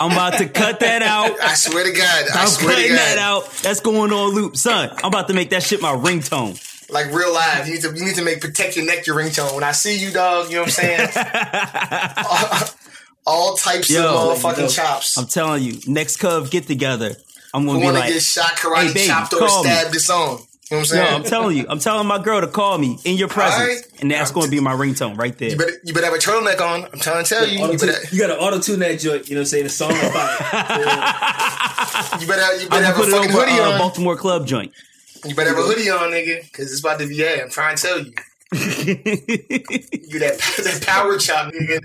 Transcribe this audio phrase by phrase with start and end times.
[0.00, 1.38] I'm about to cut that out.
[1.40, 2.24] I swear to God.
[2.34, 2.98] I I'm swear to cutting God.
[2.98, 3.50] that out.
[3.62, 4.90] That's going on loop, son.
[4.98, 6.64] I'm about to make that shit my ringtone.
[6.90, 7.66] Like real live.
[7.68, 9.54] You need to you need to make protect your neck your ringtone.
[9.54, 11.08] When I see you, dog, you know what I'm saying?
[13.26, 14.02] All types Yo.
[14.32, 15.18] of motherfucking chops.
[15.18, 17.14] I'm telling you, next Cub get together.
[17.52, 19.70] I'm gonna Who be like, get shot, karate hey, baby, chopped, or call me.
[19.70, 20.40] stabbed this on?
[20.70, 21.14] You know what I'm Yo, saying?
[21.14, 24.00] I'm telling you, I'm telling my girl to call me in your presence, Alright.
[24.02, 25.48] and that's going to be my ringtone right there.
[25.50, 26.84] you better you better have a turtleneck on.
[26.92, 27.66] I'm trying to tell you.
[27.72, 29.28] You better you got to auto tune that joint.
[29.30, 29.64] You know what I'm saying?
[29.64, 30.12] The song on fire.
[32.20, 33.78] you better you better can have a put it fucking over hoodie uh, on.
[33.78, 34.72] Baltimore Club joint.
[35.24, 37.16] You better have a hoodie on, nigga, because it's about to be.
[37.16, 38.12] Yeah, I'm trying to tell you.
[40.10, 41.82] You that that power chop, nigga.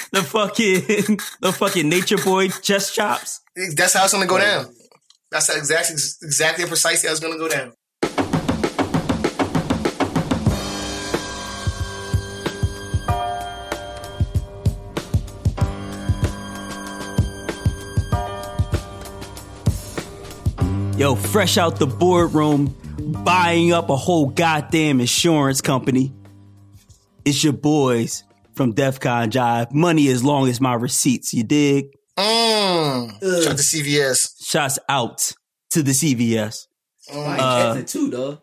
[0.12, 3.40] the fucking the fucking nature boy chest chops.
[3.74, 4.72] That's how it's gonna go down.
[5.30, 7.72] That's exactly exactly precisely how it's gonna go down.
[20.98, 22.74] Yo, fresh out the boardroom,
[23.24, 26.12] buying up a whole goddamn insurance company.
[27.24, 29.72] It's your boys from DEFCON Jive.
[29.72, 31.32] Money as long as my receipts.
[31.32, 31.94] You dig?
[32.20, 33.44] Mm.
[33.44, 34.44] Shout to CVS.
[34.46, 35.32] Shots out
[35.70, 36.66] to the CVS.
[37.12, 38.40] I Uh, ain't it too, dog.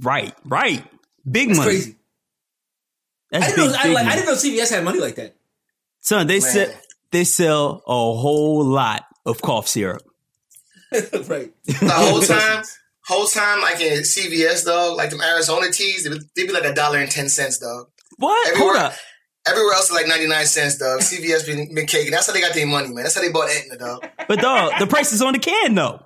[0.00, 0.84] Right, right.
[1.30, 1.70] Big It's money.
[1.70, 1.96] crazy.
[3.30, 5.36] That's I didn't, big, know, I, like, I didn't know CVS had money like that.
[6.00, 6.50] Son, they Man.
[6.50, 6.68] sell
[7.12, 10.02] they sell a whole lot of cough syrup.
[10.92, 11.52] right.
[11.66, 12.64] The whole time,
[13.06, 16.64] whole time, like in CVS, dog, like them Arizona teas, they would- they'd be like
[16.64, 17.88] a dollar and ten cents, dog.
[18.16, 18.48] What?
[18.48, 18.94] Everywhere- Hold up.
[19.50, 21.00] Everywhere else is like ninety nine cents, dog.
[21.00, 22.12] CVS been, been caking.
[22.12, 23.04] That's how they got their money, man.
[23.04, 24.06] That's how they bought Aetna, dog.
[24.28, 26.00] But dog, the price is on the can though.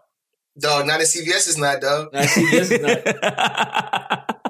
[0.59, 2.13] Dog, not at CVS is not, dog.
[2.13, 4.41] Nah, CVS is not.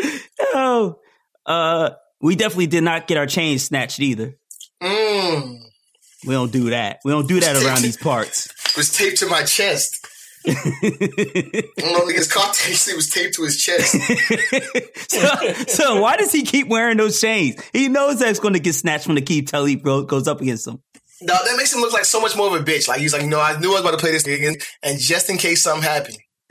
[0.54, 0.98] oh,
[1.44, 4.38] uh, we definitely did not get our chains snatched either.
[4.82, 5.60] Mmm.
[6.26, 7.00] We don't do that.
[7.04, 8.46] We don't do that around these parts.
[8.70, 10.03] It Was taped to my chest.
[10.46, 13.92] I don't know if his car actually was taped to his chest.
[15.10, 17.56] so, so why does he keep wearing those chains?
[17.72, 20.66] He knows that's going to get snatched from the key till he goes up against
[20.66, 20.82] him.
[21.22, 22.88] No, that makes him look like so much more of a bitch.
[22.88, 25.00] Like he's like, you know, I knew I was about to play this nigga, and
[25.00, 26.18] just in case something happened,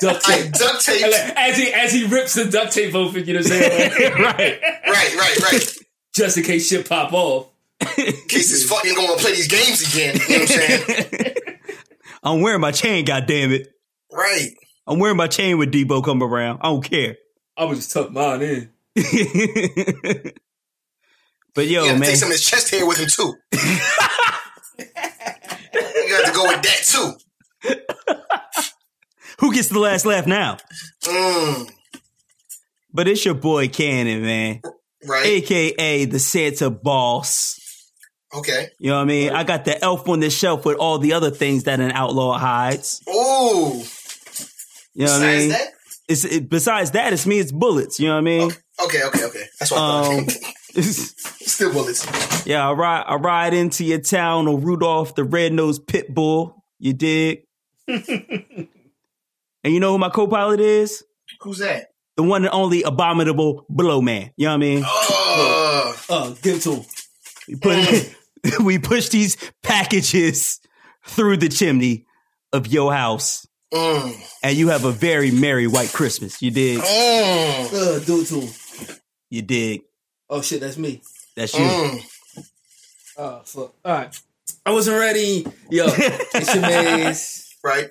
[0.00, 0.52] Duct I tape.
[0.52, 1.14] duct taped.
[1.36, 4.12] As he as he rips the duct tape open, you know what I'm saying?
[4.14, 4.60] right.
[4.86, 5.74] Right, right, right.
[6.14, 7.48] Just in case shit pop off.
[7.80, 10.14] In case this fucking gonna play these games again.
[10.16, 11.36] You know what I'm saying?
[12.22, 13.68] I'm wearing my chain, God damn it!
[14.12, 14.50] Right.
[14.86, 16.58] I'm wearing my chain with Debo come around.
[16.62, 17.16] I don't care.
[17.56, 18.70] I would just tuck mine in.
[21.54, 23.34] but yo, You gotta man, take some of his chest hair with him too.
[24.78, 24.86] you
[26.10, 27.12] got to go with that too.
[29.40, 30.56] who gets the last laugh now?
[31.04, 31.70] Mm,
[32.92, 34.62] But it's your boy Cannon, man,
[35.06, 35.26] right.
[35.26, 37.57] aka the Santa Boss.
[38.34, 38.68] Okay.
[38.78, 39.30] You know what I mean?
[39.30, 42.36] I got the elf on the shelf with all the other things that an outlaw
[42.38, 43.00] hides.
[43.08, 43.82] Ooh.
[44.94, 45.48] You know what I Besides mean?
[45.50, 45.68] that?
[46.08, 47.38] It's it, besides that, it's me.
[47.38, 48.00] It's bullets.
[48.00, 48.50] You know what I mean?
[48.84, 49.44] Okay, okay, okay.
[49.58, 50.54] That's what I Um, thought.
[50.82, 52.46] Still bullets.
[52.46, 53.04] yeah, I ride.
[53.06, 56.62] I ride into your town on Rudolph the red-nosed pit bull.
[56.78, 57.42] You dig?
[57.88, 58.68] and
[59.64, 61.02] you know who my co-pilot is?
[61.40, 61.88] Who's that?
[62.16, 64.30] The one and only abominable blow man.
[64.36, 64.82] You know what I mean?
[64.84, 66.84] Oh, Uh, give it to him.
[67.48, 68.14] We put
[68.64, 70.60] we push these packages
[71.06, 72.06] through the chimney
[72.52, 76.40] of your house, mm, and you have a very merry white Christmas.
[76.42, 76.78] You dig?
[76.78, 78.96] mm, Uh, do it to him.
[79.30, 79.82] You dig?
[80.30, 81.02] Oh shit, that's me.
[81.36, 81.60] That's you.
[81.64, 82.00] mm.
[83.16, 83.74] Oh fuck.
[83.84, 84.20] All right.
[84.64, 85.44] I wasn't ready.
[85.70, 87.54] Yo, it's your man's.
[87.64, 87.88] Right.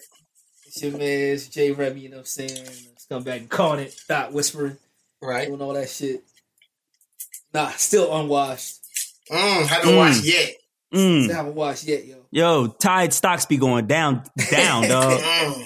[0.66, 2.00] It's your man's Jay Remy.
[2.00, 2.56] You know what I'm saying?
[2.90, 3.92] Let's come back and calling it.
[3.94, 4.78] Stop whispering.
[5.22, 5.48] Right.
[5.48, 6.24] Doing all that shit.
[7.54, 8.76] Nah, still unwashed.
[9.32, 9.98] Mm, haven't Mm.
[9.98, 10.56] watched yet.
[10.94, 11.24] Mm.
[11.24, 12.16] Still haven't watched yet, yo.
[12.32, 15.22] Yo, Tide stocks be going down, down, dog.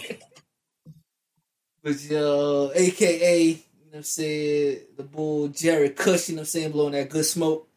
[1.83, 6.43] But yo, AKA, you know what I'm saying, the bull Jared Cush, you know what
[6.43, 7.67] I'm saying, blowing that good smoke.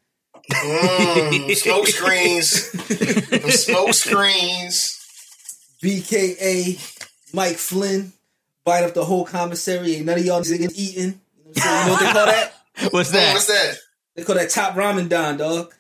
[0.53, 1.55] Mm.
[1.57, 2.51] Smoke screens.
[3.65, 5.01] Smoke screens.
[5.83, 6.79] BKA,
[7.33, 8.13] Mike Flynn,
[8.63, 9.95] bite up the whole commissary.
[9.97, 11.19] Ain't none of y'all niggas eating.
[11.39, 12.53] You know what You know what they call that?
[12.93, 13.33] What's that?
[13.33, 13.79] what's that?
[14.15, 15.73] They call that top ramen don, dog.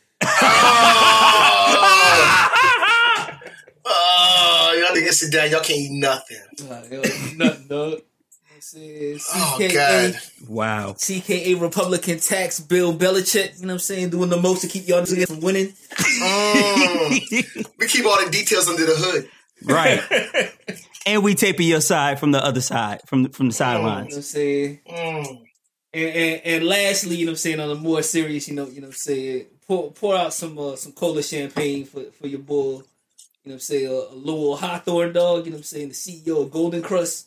[3.87, 5.51] Oh, oh y'all niggas sit down.
[5.51, 6.39] Y'all can't eat nothing.
[6.69, 7.03] Uh, yo,
[7.37, 8.01] nothing, dog.
[8.73, 9.21] You know I'm?
[9.35, 10.21] Oh, CKA, God.
[10.49, 10.93] Wow.
[10.95, 14.89] CKA Republican tax Bill Belichick, you know what I'm saying, doing the most to keep
[14.89, 15.75] y'all niggas from winning.
[15.93, 17.67] Mm.
[17.79, 19.29] We keep all the details under the hood.
[19.65, 20.01] Right.
[21.07, 23.83] and we taping your side from the other side, from from the You know what
[23.83, 24.17] sidelines.
[24.17, 24.81] I'm saying?
[24.89, 25.44] Mm.
[25.95, 28.67] And, and and lastly, you know what I'm saying, on a more serious, you know,
[28.67, 32.27] you know what I'm saying, pour pour out some uh, some Kola Champagne for, for
[32.27, 32.83] your boy, You know
[33.45, 36.43] what I'm saying, a, a Lowell Hawthorne dog, you know what I'm saying, the CEO
[36.43, 37.27] of Golden Krust.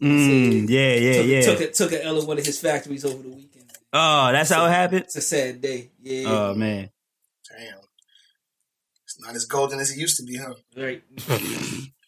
[0.00, 1.40] Mm, yeah, yeah, took, yeah.
[1.42, 3.70] Took a, took a L at one of his factories over the weekend.
[3.92, 5.02] oh, that's how it happened.
[5.02, 5.90] It's a sad day.
[6.02, 6.28] Yeah.
[6.28, 6.90] Oh man.
[7.50, 7.78] Damn.
[9.04, 10.54] It's not as golden as it used to be, huh?
[10.76, 11.02] Right.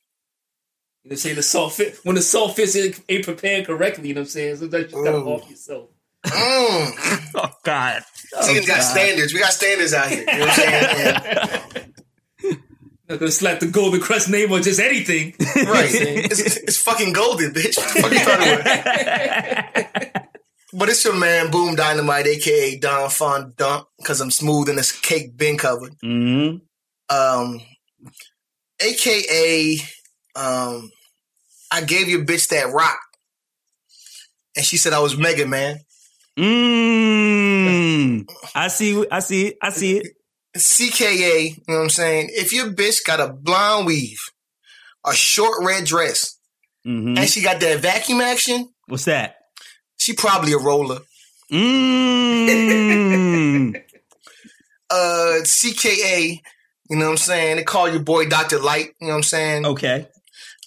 [1.04, 1.36] You know what I'm saying?
[1.36, 4.30] The salt fit when the salt fits ain't, ain't prepared correctly, you know what I'm
[4.30, 4.56] saying?
[4.56, 5.28] Sometimes you gotta Ooh.
[5.28, 5.88] off yourself.
[6.24, 7.28] Mm.
[7.34, 8.02] Oh God.
[8.44, 9.32] Tegan's got standards.
[9.34, 10.20] We got standards out here.
[10.20, 11.54] You know what I'm saying?
[12.44, 12.62] And-
[13.08, 15.34] Not gonna slap the Golden Krust name on just anything.
[15.66, 15.90] right.
[15.92, 17.76] It's, it's fucking golden, bitch.
[17.76, 20.26] What the fuck you talking about?
[20.74, 24.92] But it's your man, Boom Dynamite, aka Don Fon Dunk, because I'm smooth and this
[24.92, 25.94] cake been covered.
[26.02, 26.56] hmm
[27.10, 27.60] Um,
[28.80, 29.76] aka,
[30.34, 30.90] um,
[31.70, 32.98] I gave your bitch that rock,
[34.56, 35.80] and she said I was Mega Man.
[36.38, 38.28] Mm.
[38.54, 39.04] I see.
[39.10, 39.58] I see it.
[39.62, 40.06] I see it.
[40.56, 42.28] CKA, you know what I'm saying?
[42.32, 44.20] If your bitch got a blonde weave,
[45.06, 46.36] a short red dress,
[46.84, 49.36] hmm and she got that vacuum action, What's that?
[49.98, 51.00] she probably a roller.
[51.50, 52.82] Mm.
[54.90, 56.38] Uh, CKA,
[56.90, 57.56] you know what I'm saying?
[57.56, 58.58] They call your boy Dr.
[58.58, 59.64] Light, you know what I'm saying?
[59.64, 60.06] okay.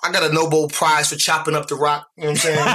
[0.04, 2.60] I got a Nobel Prize for chopping up the rock, you know what I'm saying?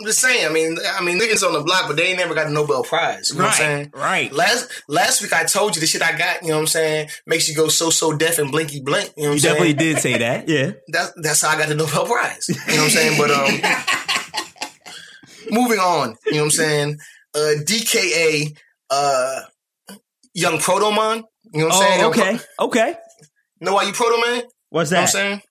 [0.00, 2.34] I'm just saying, I mean, I mean, niggas on the block, but they ain't never
[2.34, 3.90] got a Nobel Prize, you know what I'm saying?
[3.94, 4.02] right.
[4.04, 4.32] Right.
[4.32, 7.08] Last last week I told you the shit I got, you know what I'm saying,
[7.26, 9.54] makes you go so so deaf and blinky blink, you know what I'm saying?
[9.54, 10.48] definitely did say that.
[10.48, 10.72] Yeah.
[10.88, 12.48] That, that's how I got the Nobel Prize.
[12.48, 13.18] You know what I'm saying?
[13.18, 13.60] But um
[15.50, 16.98] moving on, you know what I'm saying?
[17.34, 18.56] Uh DKA
[18.90, 19.40] uh
[20.34, 21.22] Young Proto Man,
[21.54, 22.00] you know what I'm saying?
[22.00, 22.44] Oh, Young okay.
[22.60, 22.96] Okay.
[23.60, 24.42] Know why you Proto Man?
[24.70, 24.96] What's that?
[24.96, 25.42] You know what I'm saying?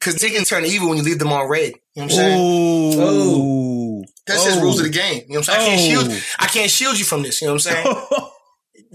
[0.00, 1.72] Cause they can turn evil when you leave them on red.
[1.94, 3.00] You know what I'm saying?
[3.00, 4.04] Ooh.
[4.26, 4.62] That's just Oh.
[4.62, 5.24] rules of the game.
[5.28, 5.60] You know what I'm saying?
[5.60, 5.84] I can't Oh.
[6.08, 8.06] shield I can't shield you from this, you know what I'm saying?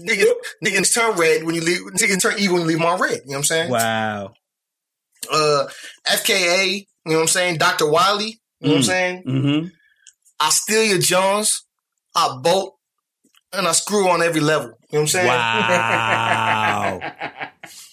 [0.00, 0.32] niggas,
[0.64, 3.12] niggas turn red when you leave niggas turn evil when you leave them on red.
[3.12, 3.70] You know what I'm saying?
[3.70, 4.32] wow.
[5.30, 5.66] Uh
[6.08, 7.58] FKA, you know what I'm saying?
[7.58, 7.88] Dr.
[7.88, 8.84] Wily, you know what I'm Mm.
[8.86, 9.24] saying?
[9.26, 9.66] Mm-hmm.
[10.40, 11.64] I steal your Jones,
[12.14, 12.76] I bolt,
[13.52, 14.78] and I screw on every level.
[14.94, 15.26] You know what I'm saying?
[15.26, 17.00] Wow.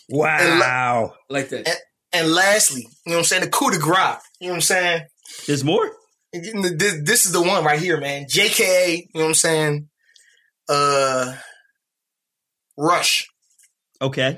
[0.59, 1.13] wow.
[1.31, 1.67] like that.
[2.13, 3.41] And lastly, you know what I'm saying?
[3.41, 4.17] The coup de grace.
[4.39, 5.07] You know what I'm saying?
[5.47, 5.89] There's more?
[6.31, 8.25] This, this is the one right here, man.
[8.25, 9.89] JKA, you know what I'm saying?
[10.69, 11.37] Uh,
[12.77, 13.27] Rush.
[13.99, 14.37] Okay.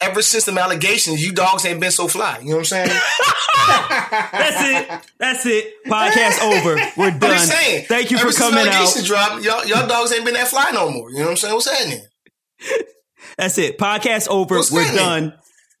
[0.00, 2.38] Ever since them allegations, you dogs ain't been so fly.
[2.40, 2.88] You know what I'm saying?
[4.32, 5.10] That's it.
[5.18, 5.84] That's it.
[5.86, 6.76] Podcast over.
[6.96, 7.30] We're I'm done.
[7.30, 7.86] just saying.
[7.86, 9.40] Thank you ever for coming allegations out.
[9.40, 11.10] dropped, y'all, y'all dogs ain't been that fly no more.
[11.10, 11.54] You know what I'm saying?
[11.54, 12.04] What's happening?
[13.38, 13.78] That's it.
[13.78, 14.56] Podcast over.
[14.56, 15.30] What's We're happening?
[15.30, 15.32] done.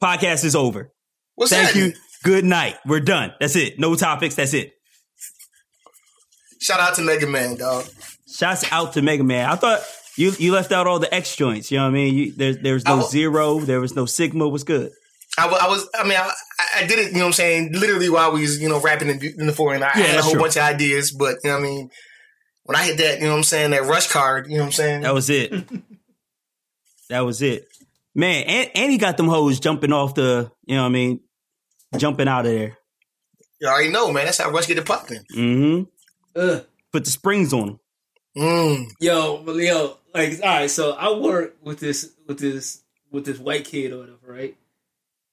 [0.02, 0.90] Podcast is over.
[1.34, 1.88] What's Thank happening?
[1.90, 1.92] you.
[2.24, 2.76] Good night.
[2.86, 3.32] We're done.
[3.38, 3.78] That's it.
[3.78, 4.34] No topics.
[4.34, 4.72] That's it.
[6.60, 7.84] Shout out to Mega Man, dog.
[8.28, 9.48] Shouts out to Mega Man.
[9.48, 9.80] I thought
[10.16, 11.70] you you left out all the X joints.
[11.70, 12.14] You know what I mean?
[12.14, 13.60] You, there there was no will- zero.
[13.60, 14.48] There was no Sigma.
[14.48, 14.92] Was good.
[15.38, 16.30] I, I was, I mean, I,
[16.76, 19.08] I did it, you know what I'm saying, literally while we was, you know, rapping
[19.10, 19.82] in, in the foreign.
[19.82, 20.40] I Yeah, had a whole true.
[20.40, 21.90] bunch of ideas, but, you know what I mean,
[22.62, 24.66] when I hit that, you know what I'm saying, that rush card, you know what
[24.68, 25.00] I'm saying?
[25.02, 25.52] That was it.
[27.10, 27.66] that was it.
[28.14, 30.50] Man, and, and he got them hoes jumping off the.
[30.64, 31.20] You know what I mean?
[31.98, 32.78] Jumping out of there.
[33.60, 34.24] You already know, man.
[34.24, 35.20] That's how rush get it popping.
[35.36, 35.82] Mm-hmm.
[36.40, 36.64] Ugh.
[36.94, 37.80] Put the springs on them.
[38.36, 38.90] Mm.
[39.00, 40.70] Yo, yo, like, all right.
[40.70, 44.56] So I work with this, with this, with this white kid or whatever, right?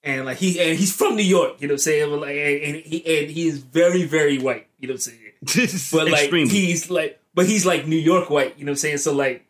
[0.03, 1.61] And like he, and he's from New York.
[1.61, 2.09] You know what I'm saying?
[2.09, 4.67] But like, and, and he, and he is very, very white.
[4.79, 5.13] You know what I'm
[5.57, 5.79] saying?
[5.91, 6.49] But like, Extremely.
[6.49, 8.57] he's like, but he's like New York white.
[8.57, 8.97] You know what I'm saying?
[8.99, 9.45] So like,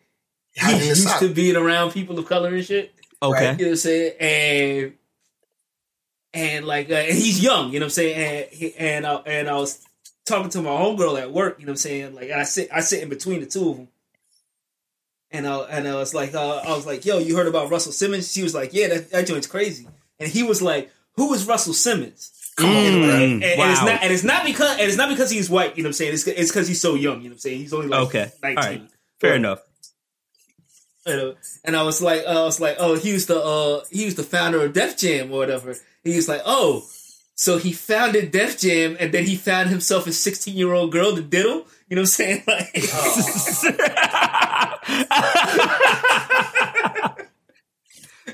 [0.52, 2.92] he's used to being around people of color and shit.
[3.22, 3.52] okay.
[3.52, 4.12] You know what I'm saying?
[4.20, 4.92] And
[6.32, 8.48] and like uh, and he's young, you know what I'm saying?
[8.60, 9.84] And and I, and I was
[10.24, 12.14] talking to my homegirl at work, you know what I'm saying?
[12.14, 13.88] Like I sit I sit in between the two of them.
[15.30, 17.92] And I and I was like uh, I was like, "Yo, you heard about Russell
[17.92, 19.88] Simmons?" She was like, "Yeah, that, that joint's crazy."
[20.20, 23.32] And he was like, "Who is Russell Simmons?" Come on, and, man.
[23.32, 25.88] and, it's not and it's not because and it's not because he's white, you know
[25.88, 26.14] what I'm saying?
[26.14, 27.58] It's it's because he's so young, you know what I'm saying?
[27.58, 28.30] He's only like Okay.
[28.42, 28.58] 19.
[28.58, 28.82] All right.
[29.18, 29.60] Fair enough.
[31.04, 33.84] You know, and I was like, uh, I was like, oh, he was the uh,
[33.90, 35.74] he was the founder of Def Jam or whatever.
[36.04, 36.86] He was like, oh,
[37.34, 41.14] so he founded Def Jam, and then he found himself a sixteen year old girl
[41.16, 41.66] to diddle.
[41.88, 42.42] You know what I'm saying?
[42.48, 43.20] Like, oh.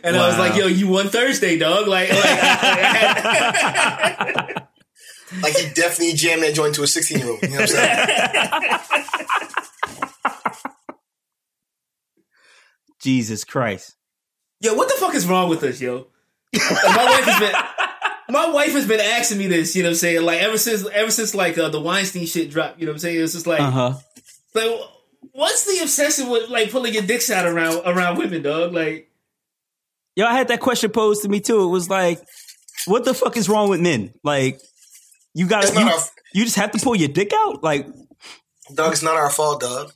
[0.03, 1.87] and I was like, yo, you won Thursday, dog.
[1.89, 3.47] Like, like I-
[5.43, 7.41] Like, he definitely jammed that joint to a 16 year old.
[7.43, 8.81] You know what I'm saying?
[13.01, 13.95] Jesus Christ.
[14.61, 16.09] yo, what the fuck is wrong with us, yo?
[16.53, 17.55] Like, my wife has been.
[18.31, 20.23] My wife has been asking me this, you know what I'm saying?
[20.25, 22.99] Like ever since ever since like uh, the Weinstein shit dropped, you know what I'm
[23.01, 23.23] saying?
[23.23, 23.95] It's just like Uh huh.
[24.55, 24.81] like
[25.33, 28.73] what's the obsession with like pulling your dicks out around around women, dog?
[28.73, 29.09] Like
[30.17, 31.63] Yo, I had that question posed to me too.
[31.63, 32.21] It was like,
[32.87, 34.13] what the fuck is wrong with men?
[34.25, 34.61] Like,
[35.35, 36.01] you gotta, you, our-
[36.35, 37.63] you just have to pull your dick out?
[37.63, 37.87] Like,
[38.75, 39.93] Dog, it's not our fault, dog.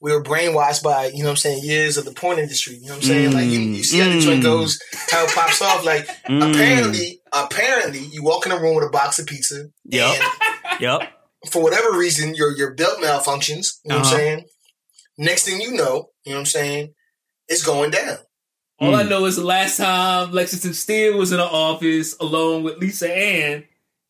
[0.00, 2.74] We were brainwashed by, you know what I'm saying, years of the porn industry.
[2.76, 3.32] You know what I'm saying?
[3.32, 4.44] Like, you, you see how the joint Mm.
[4.44, 5.84] goes, how it pops off.
[5.84, 6.50] Like, Mm.
[6.52, 10.16] apparently, apparently, you walk in a room with a box of pizza, Yep.
[10.20, 11.12] and yep.
[11.50, 13.78] for whatever reason, your your belt malfunctions.
[13.84, 14.14] You know what Uh-huh.
[14.14, 14.44] I'm saying?
[15.18, 16.94] Next thing you know, you know what I'm saying,
[17.48, 18.18] it's going down.
[18.80, 19.08] all I Mm.
[19.08, 23.64] know is the last time Lexington Steele was in the office alone with Lisa Ann,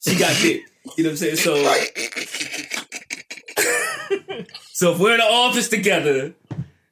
[0.07, 0.63] she got bit.
[0.97, 1.37] You know what I'm saying?
[1.37, 1.89] So Right?
[4.73, 6.35] so if we're in the office together,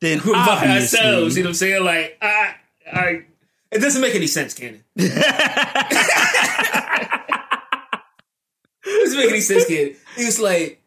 [0.01, 1.85] Then we're by obviously- ourselves, you know what I'm saying?
[1.85, 2.55] Like I
[2.93, 3.25] I
[3.77, 4.85] it doesn't make any sense, Cannon.
[8.89, 9.97] It doesn't make any sense, kid.
[10.17, 10.81] He was like,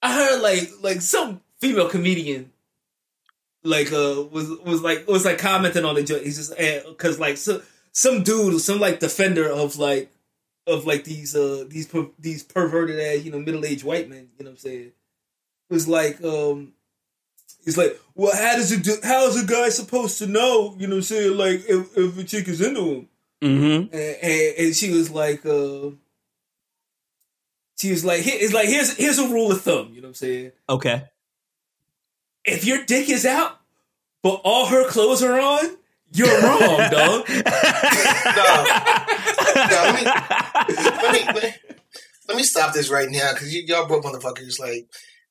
[0.00, 2.52] I heard like like some female comedian
[3.64, 6.22] like uh was was like was like commenting on the joke.
[6.22, 6.56] He's just
[6.88, 7.62] because like so,
[7.92, 10.10] some dude, some like defender of like
[10.66, 14.28] of like these uh these per, these perverted ass you know middle aged white men.
[14.38, 14.92] You know what I'm saying?
[15.70, 16.72] Was like um.
[17.64, 18.96] He's like, well, how does it do?
[19.02, 20.74] How is a guy supposed to know?
[20.78, 23.08] You know, what I'm saying like if, if a chick is into him,
[23.42, 23.94] Mm-hmm.
[23.94, 25.90] and, and, and she was like, uh,
[27.76, 29.90] she was like, here- it's like here's here's a rule of thumb.
[29.92, 30.52] You know what I'm saying?
[30.68, 31.04] Okay.
[32.44, 33.58] If your dick is out,
[34.22, 35.76] but all her clothes are on,
[36.12, 37.28] you're wrong, dog.
[37.28, 38.64] No.
[39.54, 40.04] no, let me,
[40.68, 41.54] let me, let me,
[42.28, 44.58] let me stop this right now because y'all broke motherfuckers.
[44.60, 44.86] Like,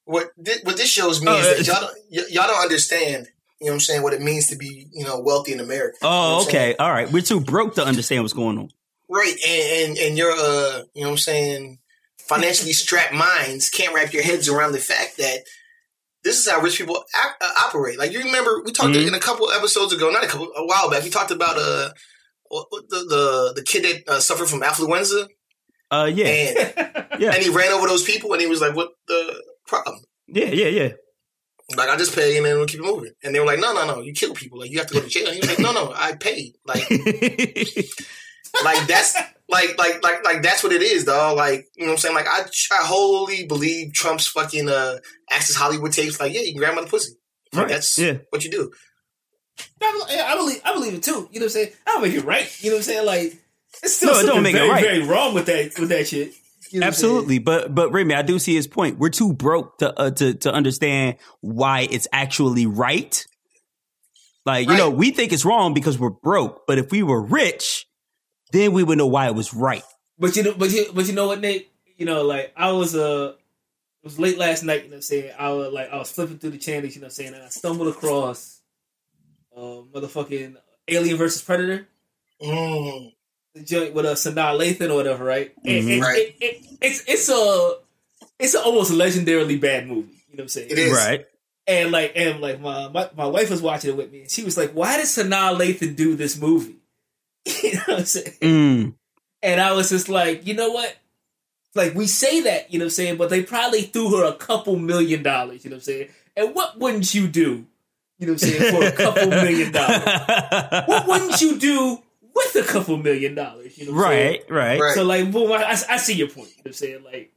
[0.06, 3.28] what thi- what this shows me Oh, is that y'all don't, y- y'all don't understand.
[3.60, 4.04] You know what I'm saying?
[4.04, 5.98] What it means to be, you know, wealthy in America.
[6.02, 6.48] You know Oh, saying?
[6.50, 6.76] okay.
[6.76, 7.10] All right.
[7.10, 8.70] We're too broke to understand what's going on.
[9.10, 11.80] Right, and, and and your uh, you know what I'm saying,
[12.18, 15.40] financially strapped minds can't wrap your heads around the fact that
[16.24, 18.00] this is how rich people uh, operate.
[18.00, 19.08] Like you remember, we talked Mhm.
[19.08, 21.04] in a couple episodes ago, not a couple, a while back.
[21.04, 21.92] We talked about uh,
[22.50, 25.28] the the the kid that uh, suffered from affluenza,
[25.92, 26.26] Uh, yeah.
[26.28, 26.74] and
[27.20, 27.34] Yeah.
[27.34, 29.23] and he ran over those people, and he was like, "What the
[29.68, 30.92] problem?" Yeah, yeah, yeah.
[31.78, 33.14] Like I just pay and then we'll keep it moving.
[33.24, 34.60] And they were like, "No, no, no, you kill people.
[34.60, 36.56] Like you have to go to jail." And he was like, "No, no, I paid."
[36.66, 36.90] Like
[38.64, 39.16] like that's
[39.50, 41.38] like like like like that's what it is, dog.
[41.38, 42.16] Like you know what I'm saying?
[42.16, 42.42] Like I
[42.72, 44.98] I wholly believe Trump's fucking uh
[45.32, 46.20] Access Hollywood tapes.
[46.20, 47.14] Like yeah, you can grab my pussy.
[47.52, 48.18] Like, Right, That's yeah.
[48.30, 48.72] what you do.
[49.82, 51.30] I, I believe I believe it too.
[51.32, 51.70] You know what I'm saying?
[51.86, 52.64] I don't make it right.
[52.64, 53.06] You know what I'm saying?
[53.06, 53.34] Like
[53.84, 54.84] it's still No, it don't something make it very, right.
[54.84, 56.34] very wrong with that with that shit.
[56.74, 57.12] You know what I'm saying?
[57.12, 58.98] Absolutely, but but Remy, I do see his point.
[58.98, 63.24] We're too broke to uh, to to understand why it's actually right.
[64.44, 67.86] Like you know, we think it's wrong because we're broke, but if we were rich,
[68.52, 69.84] then we would know why it was right.
[70.18, 71.70] But you know, but you, but you know what, Nick?
[71.96, 73.34] You know, like I was uh,
[74.02, 74.86] it was late last night.
[74.86, 76.96] You know, what I'm saying I was like I was flipping through the channels.
[76.96, 78.62] You know, what I'm saying and I stumbled across,
[79.56, 80.56] uh, motherfucking
[80.88, 81.88] Alien versus Predator,
[82.42, 83.13] Mm.
[83.56, 85.52] The joint with a uh, Sanaa Lathan or whatever, right?
[85.64, 85.94] And- Mhm.
[85.94, 86.18] and Right.
[86.20, 87.76] It, it, it's it's a
[88.40, 90.10] it's an almost legendarily bad movie.
[90.30, 90.70] You know what I'm saying?
[90.72, 90.94] It is.
[90.94, 91.26] Right?
[91.68, 94.44] And like and like my, my my wife was watching it with me, and she
[94.44, 96.76] was like, "Why did Sanaa Lathan do this movie?"
[97.46, 98.34] you know what I'm saying?
[98.42, 98.94] Mm.
[99.42, 100.96] And I was just like, you know what?
[101.76, 104.34] Like we say that, you know what I'm saying, but they probably threw her a
[104.34, 106.10] couple million dollars, you know what I'm saying?
[106.36, 107.66] And what wouldn't you do,
[108.20, 110.04] you know what I'm saying, for a couple million dollars?
[110.88, 112.02] What wouldn't you do
[112.36, 114.96] with a couple million dollars, you know what I'm right, right, Right.
[114.96, 117.04] So like boom, I, I see your point, you know what I'm saying?
[117.04, 117.34] Like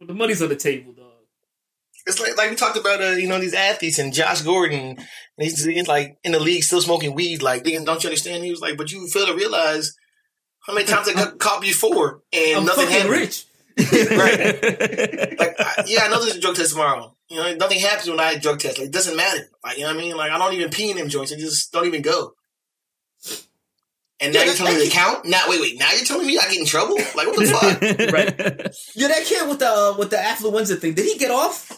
[0.00, 1.04] well, the money's on the table, dog.
[2.06, 4.96] It's like like we talked about uh, you know these athletes and Josh Gordon.
[4.98, 4.98] And
[5.38, 7.42] he's, he's like in the league still smoking weed.
[7.42, 8.44] Like don't you understand?
[8.44, 9.92] He was like, but you fail to realize
[10.66, 13.20] how many times I got caught before and I'm nothing fucking happened.
[13.20, 13.46] rich.
[14.10, 15.38] Right.
[15.38, 17.14] Like I, yeah, I know there's a drug test tomorrow.
[17.28, 18.78] You know, nothing happens when I drug test.
[18.78, 19.48] Like it doesn't matter.
[19.64, 20.16] Like you know what I mean?
[20.16, 21.32] Like I don't even pee in them joints.
[21.32, 22.32] I just don't even go.
[24.20, 25.24] And now Yeah, you're telling me to count?
[25.26, 25.78] Now wait, wait.
[25.78, 26.96] Now you're telling me I get in trouble?
[26.96, 27.80] Like what the fuck?
[28.12, 28.74] right.
[28.94, 31.70] Yeah, that kid with the uh, with the affluenza thing, did he get off?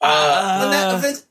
[0.00, 1.24] Uh, because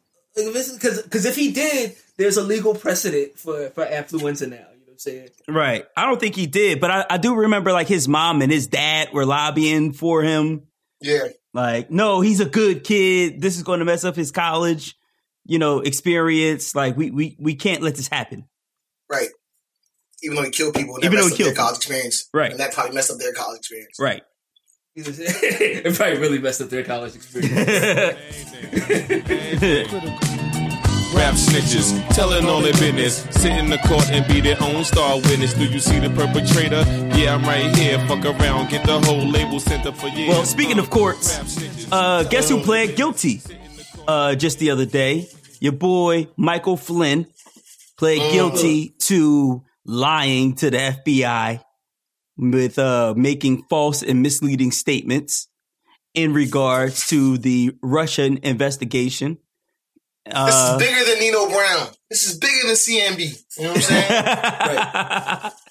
[1.04, 4.56] because if he did, there's a legal precedent for for affluenza now.
[4.56, 5.30] You know what I'm saying?
[5.48, 5.86] Right.
[5.96, 8.68] I don't think he did, but I, I do remember like his mom and his
[8.68, 10.68] dad were lobbying for him.
[11.02, 11.28] yeah.
[11.54, 13.42] Like, no, he's a good kid.
[13.42, 14.96] This is going to mess up his college,
[15.44, 16.76] you know, experience.
[16.76, 18.46] Like, we we we can't let this happen.
[19.10, 19.30] Right.
[20.24, 22.30] Even though he killed people and that Even though he up their killed college experience.
[22.34, 22.52] Right.
[22.52, 24.00] And that probably messed up their college experience.
[24.00, 24.24] Right.
[24.96, 25.82] You know what I'm saying?
[25.86, 27.54] it probably really messed up their college experience.
[31.14, 33.24] Rap snitches, telling all their business.
[33.42, 35.54] Sit in the court and be their own star witness.
[35.54, 36.84] Do you see the perpetrator?
[37.18, 37.98] Yeah, I'm right here.
[38.08, 40.30] Fuck around, get the whole label sent up for years.
[40.30, 43.42] Well, speaking of courts, uh, guess who pled guilty
[44.08, 45.30] uh, just the other day?
[45.60, 47.28] Your boy Michael Flynn
[47.98, 51.62] pled guilty to lying to the FBI
[52.38, 55.48] with uh, making false and misleading statements
[56.14, 59.38] in regards to the Russian investigation.
[60.26, 61.88] This Uh, is bigger than Nino Brown.
[62.10, 63.46] This is bigger than CMB.
[63.58, 65.52] You know what I'm saying?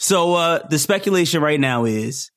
[0.00, 2.30] So uh, the speculation right now is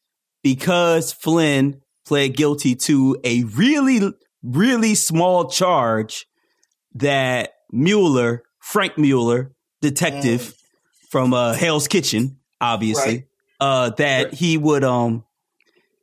[0.44, 6.26] because Flynn pled guilty to a really, really small charge
[6.96, 10.56] that Mueller, Frank Mueller, detective
[11.12, 13.26] from uh, Hell's Kitchen, obviously, Right.
[13.60, 15.24] uh, that he would um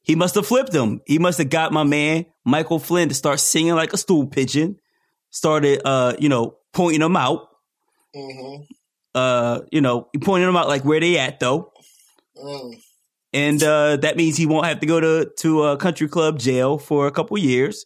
[0.02, 1.00] he must have flipped him.
[1.06, 4.78] He must have got my man Michael Flynn to start singing like a stool pigeon.
[5.30, 7.48] Started uh, you know, pointing them out.
[8.14, 8.62] hmm
[9.14, 11.72] Uh, you know, pointing them out like where they at though.
[12.36, 12.80] Mm.
[13.32, 16.78] and uh, that means he won't have to go to to a country club jail
[16.78, 17.84] for a couple years.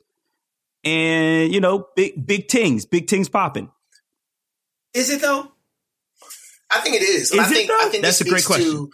[0.85, 3.71] And you know, big big things, big things popping.
[4.95, 5.52] Is it though?
[6.75, 7.31] I think it is.
[7.31, 7.79] And Is I it think, though?
[7.81, 8.73] I think That's it a great speaks question.
[8.73, 8.91] To,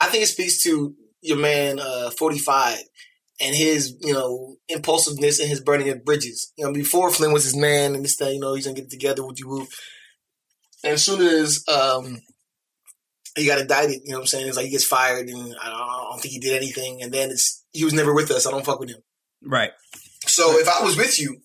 [0.00, 2.78] I think it speaks to your man, uh, 45
[3.40, 6.52] and his, you know, impulsiveness and his burning of bridges.
[6.56, 8.82] You know, before Flynn was his man and this, that, you know, he's going to
[8.82, 9.66] get it together with you.
[10.84, 12.20] And as soon as, um,
[13.36, 14.48] he got indicted, you know what I'm saying?
[14.48, 17.02] It's like he gets fired and I don't, I don't think he did anything.
[17.02, 18.46] And then it's, he was never with us.
[18.46, 19.00] I don't fuck with him.
[19.42, 19.70] Right.
[20.26, 21.40] So if I was with you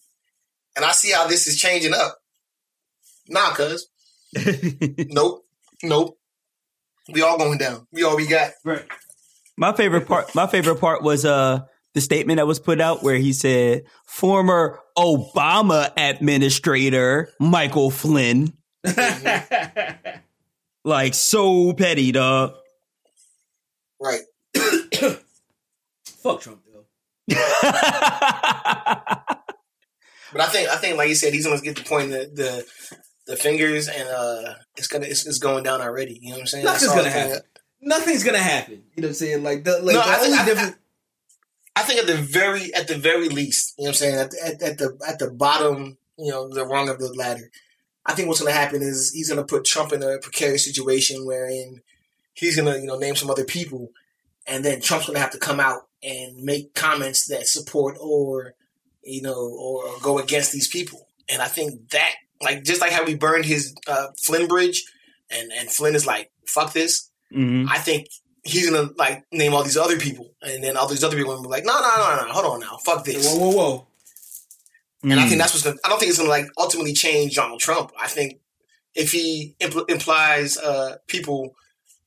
[0.75, 2.17] and I see how this is changing up,
[3.27, 3.87] nah, cuz.
[5.09, 5.45] Nope.
[5.83, 6.17] Nope.
[7.11, 7.85] We all going down.
[7.91, 8.51] We all we got.
[8.63, 8.85] Right.
[9.57, 10.33] my favorite part.
[10.33, 11.61] My favorite part was uh
[11.93, 18.53] the statement that was put out where he said former Obama administrator Michael Flynn.
[20.85, 22.55] Like so petty, dog.
[24.01, 24.19] Right.
[26.05, 26.83] Fuck Trump though.
[30.33, 32.65] But I think I think like you said, he's gonna get the point that the,
[33.25, 36.19] the fingers and uh it's gonna it's, it's going down already.
[36.21, 36.65] You know what I'm saying?
[36.65, 37.39] Nothing's gonna happen.
[37.81, 38.83] Nothing's gonna happen.
[38.95, 39.43] You know what I'm saying?
[39.43, 40.73] Like the like No, the I think- only I-
[41.75, 44.33] I think at the very at the very least, you know what I'm saying, at,
[44.45, 47.49] at, at the at the bottom, you know, the rung of the ladder.
[48.05, 50.65] I think what's going to happen is he's going to put Trump in a precarious
[50.65, 51.81] situation wherein
[52.33, 53.89] he's going to, you know, name some other people,
[54.45, 58.53] and then Trump's going to have to come out and make comments that support or,
[59.03, 61.07] you know, or go against these people.
[61.29, 62.11] And I think that,
[62.43, 64.83] like, just like how we burned his uh, Flynn bridge,
[65.29, 67.67] and and Flynn is like, "Fuck this," Mhm.
[67.69, 68.07] I think
[68.43, 71.35] he's gonna like name all these other people, and then all these other people are
[71.37, 73.25] gonna be like, no, no, no, no, hold on now, fuck this.
[73.25, 73.87] Whoa, whoa, whoa!
[75.03, 75.29] And I Mm.
[75.29, 75.77] think that's what's gonna.
[75.83, 77.91] I don't think it's gonna like ultimately change Donald Trump.
[77.99, 78.39] I think
[78.95, 81.55] if he impl- implies uh, people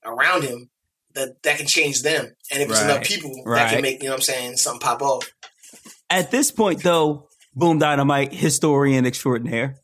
[0.04, 0.70] around him,
[1.14, 3.06] that that can change them, and if it's enough Right.
[3.06, 5.30] people, that can make you know what I'm saying something pop off.
[6.08, 9.80] At this point, though, Boom Dynamite historian extraordinaire,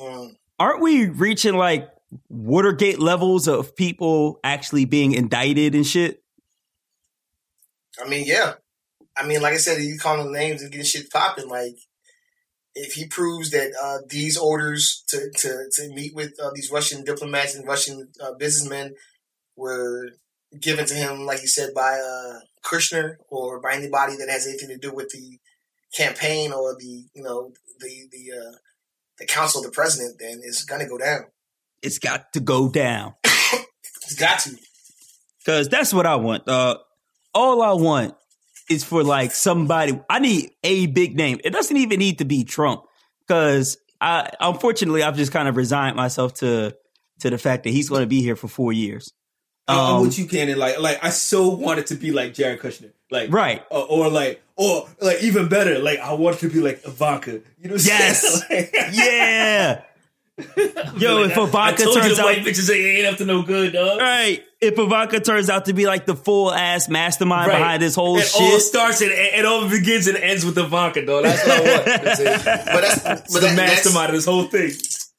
[0.00, 0.36] Mm.
[0.58, 1.90] aren't we reaching like
[2.28, 6.22] Watergate levels of people actually being indicted and shit?
[8.02, 8.54] I mean, yeah.
[9.16, 11.48] I mean, like I said, you call them names and getting shit popping.
[11.48, 11.76] Like,
[12.74, 17.04] if he proves that uh, these orders to, to, to meet with uh, these Russian
[17.04, 18.94] diplomats and Russian uh, businessmen
[19.56, 20.10] were
[20.58, 24.68] given to him, like you said, by uh, Kushner or by anybody that has anything
[24.68, 25.38] to do with the
[25.94, 28.52] campaign or the you know the the uh,
[29.20, 31.26] the council of the president, then it's gonna go down.
[31.82, 33.14] It's got to go down.
[34.04, 34.50] It's got to.
[35.46, 36.48] Cause that's what I want.
[36.48, 36.78] Uh,
[37.32, 38.14] all I want
[38.68, 40.00] is for like somebody.
[40.10, 41.38] I need a big name.
[41.44, 42.82] It doesn't even need to be Trump.
[43.28, 46.74] Cause I, unfortunately, I've just kind of resigned myself to
[47.20, 49.12] to the fact that he's going to be here for four years.
[49.68, 50.58] I'm Um, with you, Cannon.
[50.58, 53.62] Like, like I so wanted to be like Jared Kushner, like Right.
[53.70, 57.30] or, or like, or like even better, like I want to be like Ivanka.
[57.32, 57.74] You know?
[57.74, 58.46] What I'm Yes.
[58.48, 58.68] saying?
[58.74, 59.82] Like- Yeah.
[60.96, 63.26] Yo, if I Ivanka told you turns the out white bitches ain't ain't up to
[63.26, 64.00] no good, dog.
[64.00, 67.58] right, if Ivanka turns out to be like the full ass mastermind Right.
[67.58, 68.40] behind this whole shit.
[68.40, 71.24] it all starts and it all begins and ends with Ivanka, dog.
[71.24, 71.84] That's what I want.
[72.04, 72.44] That's it.
[72.44, 74.72] But that's but the that, mastermind of this whole thing.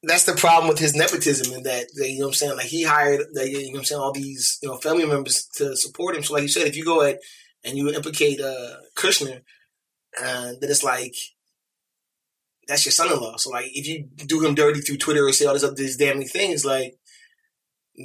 [0.03, 2.65] that's the problem with his nepotism and that, that you know what I'm saying like
[2.65, 5.75] he hired that you know what I'm saying all these you know family members to
[5.77, 7.19] support him so like you said if you go at
[7.63, 9.41] and you implicate uh Kushner
[10.21, 11.15] uh, then it's like
[12.67, 15.53] that's your son-in-law so like if you do him dirty through Twitter or say all
[15.53, 16.95] this other these damning things like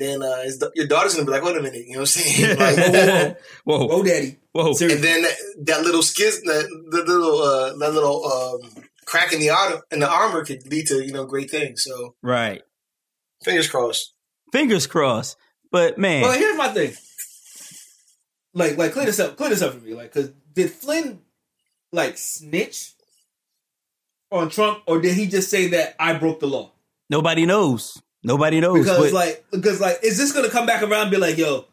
[0.00, 2.22] then uh his, your daughter's gonna be like wait a minute you know what I'm
[2.22, 2.58] saying
[3.26, 4.38] like whoa, whoa, Whoa, daddy.
[4.52, 4.96] whoa, Seriously.
[4.96, 9.50] and then that, that little skiz that the little uh that little um cracking the
[9.50, 11.84] auto and the armor could lead to you know great things.
[11.84, 12.62] So Right.
[13.44, 14.12] fingers crossed.
[14.52, 15.36] Fingers crossed.
[15.70, 16.94] But man, Well, here's my thing.
[18.56, 19.36] Like, like, clear this up.
[19.36, 19.92] Clear this up for me.
[19.92, 21.20] Like, cause did Flynn
[21.92, 22.92] like snitch
[24.32, 26.72] on Trump, or did he just say that I broke the law?
[27.08, 28.02] nobody knows.
[28.24, 28.80] Nobody knows.
[28.80, 31.66] Because but- like, because like, is this gonna come back around and be like, yo,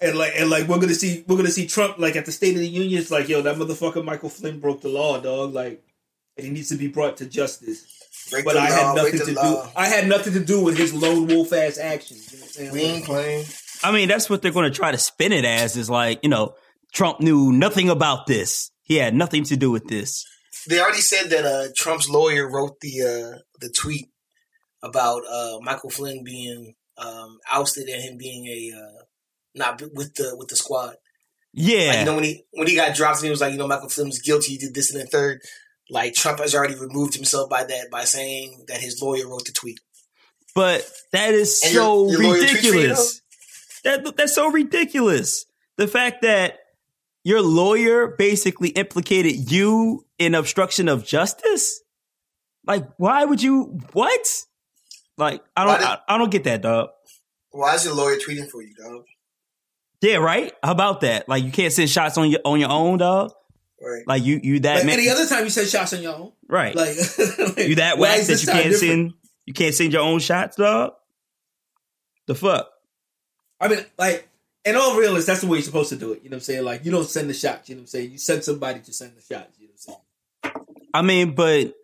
[0.00, 2.54] and like, and like, we're gonna see, we're gonna see Trump like at the State
[2.54, 3.00] of the Union.
[3.00, 5.54] It's like, yo, that motherfucker Michael Flynn broke the law, dog.
[5.54, 5.82] Like,
[6.36, 7.84] and he needs to be brought to justice.
[8.30, 9.62] Break But I law, had nothing the to do.
[9.74, 12.30] I had nothing to do with his lone wolf ass actions.
[12.30, 12.72] You know what I'm saying?
[12.72, 13.44] We ain't playing.
[13.82, 16.28] I mean, that's what they're going to try to spin it as is like, you
[16.28, 16.54] know,
[16.92, 18.70] Trump knew nothing about this.
[18.82, 20.24] He had nothing to do with this.
[20.68, 24.08] They already said that uh, Trump's lawyer wrote the uh, the tweet
[24.82, 29.02] about uh, Michael Flynn being um, ousted and him being a uh,
[29.54, 30.96] not with the with the squad.
[31.52, 31.88] Yeah.
[31.88, 33.88] Like, you know when he when he got dropped he was like, you know, Michael
[33.88, 34.52] Flynn was guilty.
[34.52, 35.40] He did this and the third.
[35.90, 39.52] Like Trump has already removed himself by that by saying that his lawyer wrote the
[39.52, 39.80] tweet.
[40.54, 43.22] but that is And so your- your lawyer tweets you, ridiculous.
[43.88, 45.46] That that's so ridiculous.
[45.76, 46.58] The fact that
[47.24, 51.80] your lawyer basically implicated you in obstruction of justice?
[52.66, 54.44] Like, why would you what?
[55.16, 56.90] Like, I don't did- I, I don't get that, dog.
[57.50, 59.04] Why is your lawyer tweeting for you, dog?
[60.02, 60.52] Yeah, right?
[60.62, 61.28] How about that?
[61.28, 63.32] Like you can't send shots on your on your own, dog.
[63.80, 64.02] Right.
[64.06, 66.32] Like you you that Like man- any other time you send shots on your own,
[66.48, 66.74] right.
[66.74, 66.94] like
[67.56, 68.76] you that why whack that you can't different?
[68.76, 69.14] send
[69.46, 70.92] you can't send your own shots, dog.
[72.26, 72.68] The fuck?
[73.60, 74.28] I mean, like,
[74.64, 76.22] in all realness, that's the way you're supposed to do it.
[76.22, 76.64] You know what I'm saying?
[76.64, 77.68] Like, you don't send the shots.
[77.68, 78.10] You know what I'm saying?
[78.12, 79.58] You send somebody to send the shots.
[79.58, 79.96] You know what
[80.44, 80.88] I'm saying?
[80.94, 81.74] I mean, but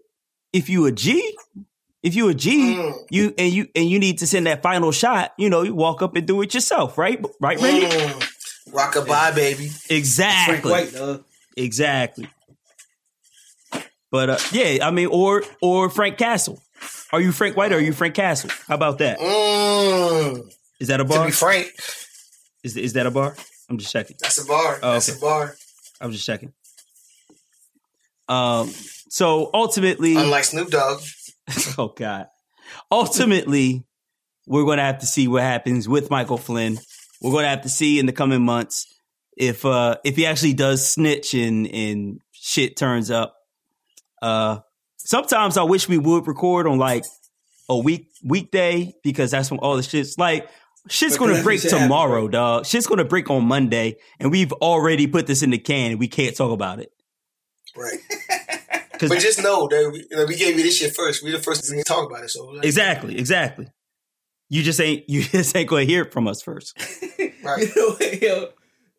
[0.53, 1.37] if you a G,
[2.03, 2.95] if you a G, Mm.
[3.11, 6.03] you and you and you need to send that final shot, you know, you walk
[6.03, 7.25] up and do it yourself, right?
[7.41, 7.87] Right, Randy?
[7.87, 8.31] Mm.
[8.71, 9.71] Rockabye, baby.
[9.91, 10.71] Exactly.
[10.71, 11.21] Frank White.
[11.57, 12.29] Exactly.
[14.11, 16.61] But uh, yeah, I mean, or or Frank Castle.
[17.13, 18.51] Are you Frank White or are you Frank Castle?
[18.69, 19.19] How about that?
[19.19, 20.54] Mm.
[20.81, 21.19] Is that a bar?
[21.19, 21.73] To be frank,
[22.63, 23.37] Is is that a bar?
[23.69, 24.17] I'm just checking.
[24.21, 24.79] that's a bar.
[24.83, 25.19] Oh, that's okay.
[25.19, 25.57] a bar.
[26.01, 26.53] I'm just checking.
[28.29, 28.69] Um.
[29.09, 31.01] So ultimately, Unlike Snoop Dogg.
[31.79, 32.27] oh god,
[32.91, 33.85] ultimately,
[34.47, 36.79] we're going to have to see what happens with Michael Flynn.
[37.21, 38.87] We're going to have to see in the coming months
[39.37, 43.37] if uh if he actually does snitch and and shit turns up.
[44.23, 44.61] Uh,
[44.99, 47.05] sometimes I wish we would record on like
[47.69, 50.49] a week weekday because that's when all the shit's like
[50.89, 52.29] shit's But going to break what happen, tomorrow, bro.
[52.29, 52.67] dog.
[52.67, 55.93] Shit's going to break on Monday, and we've already put this in the can.
[55.93, 56.93] and We can't talk about it
[57.77, 57.99] Right.
[59.01, 61.23] But just know that we, you know, we gave you this shit first.
[61.23, 62.31] We the first to talk about it.
[62.31, 63.67] So like, exactly, exactly.
[64.49, 66.79] You just ain't you just ain't going to hear it from us first.
[67.45, 67.69] Right.
[67.77, 68.49] You know?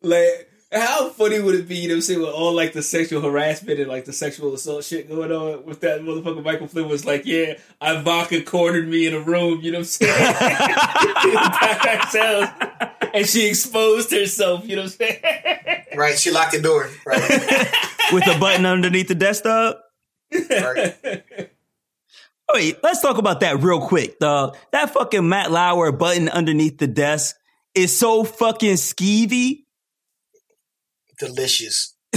[0.02, 2.82] Like, how funny would it be, you know what I'm saying, with all like the
[2.82, 6.88] sexual harassment and like the sexual assault shit going on with that motherfucker Michael Flynn
[6.88, 10.34] was like, yeah, Ivanka cornered me in a room, you know what I'm saying?
[11.34, 12.52] By ourselves.
[13.14, 15.22] And she exposed herself, you know what I'm saying?
[15.96, 16.18] Right.
[16.18, 16.90] She locked the door.
[17.06, 17.18] Right.
[18.12, 19.82] with a button underneath the desktop.
[20.30, 20.94] right.
[22.52, 24.56] Wait, let's talk about that real quick, dog.
[24.72, 27.36] That fucking Matt Lauer button underneath the desk
[27.74, 29.64] is so fucking skeevy.
[31.18, 31.94] Delicious.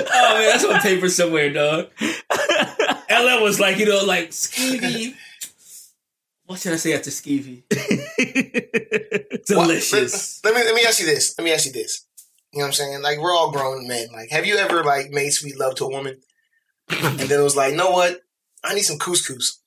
[0.00, 1.88] Oh man, that's on paper somewhere, dog.
[3.10, 5.14] LL was like, you know, like Skeevy.
[6.46, 7.62] What should I say after Skeevy?
[9.46, 10.42] Delicious.
[10.44, 11.34] Let, let me let me ask you this.
[11.38, 12.06] Let me ask you this.
[12.52, 13.02] You know what I'm saying?
[13.02, 14.08] Like we're all grown men.
[14.12, 16.20] Like, have you ever like made sweet love to a woman,
[16.88, 18.20] and then it was like, know what?
[18.64, 19.60] I need some couscous.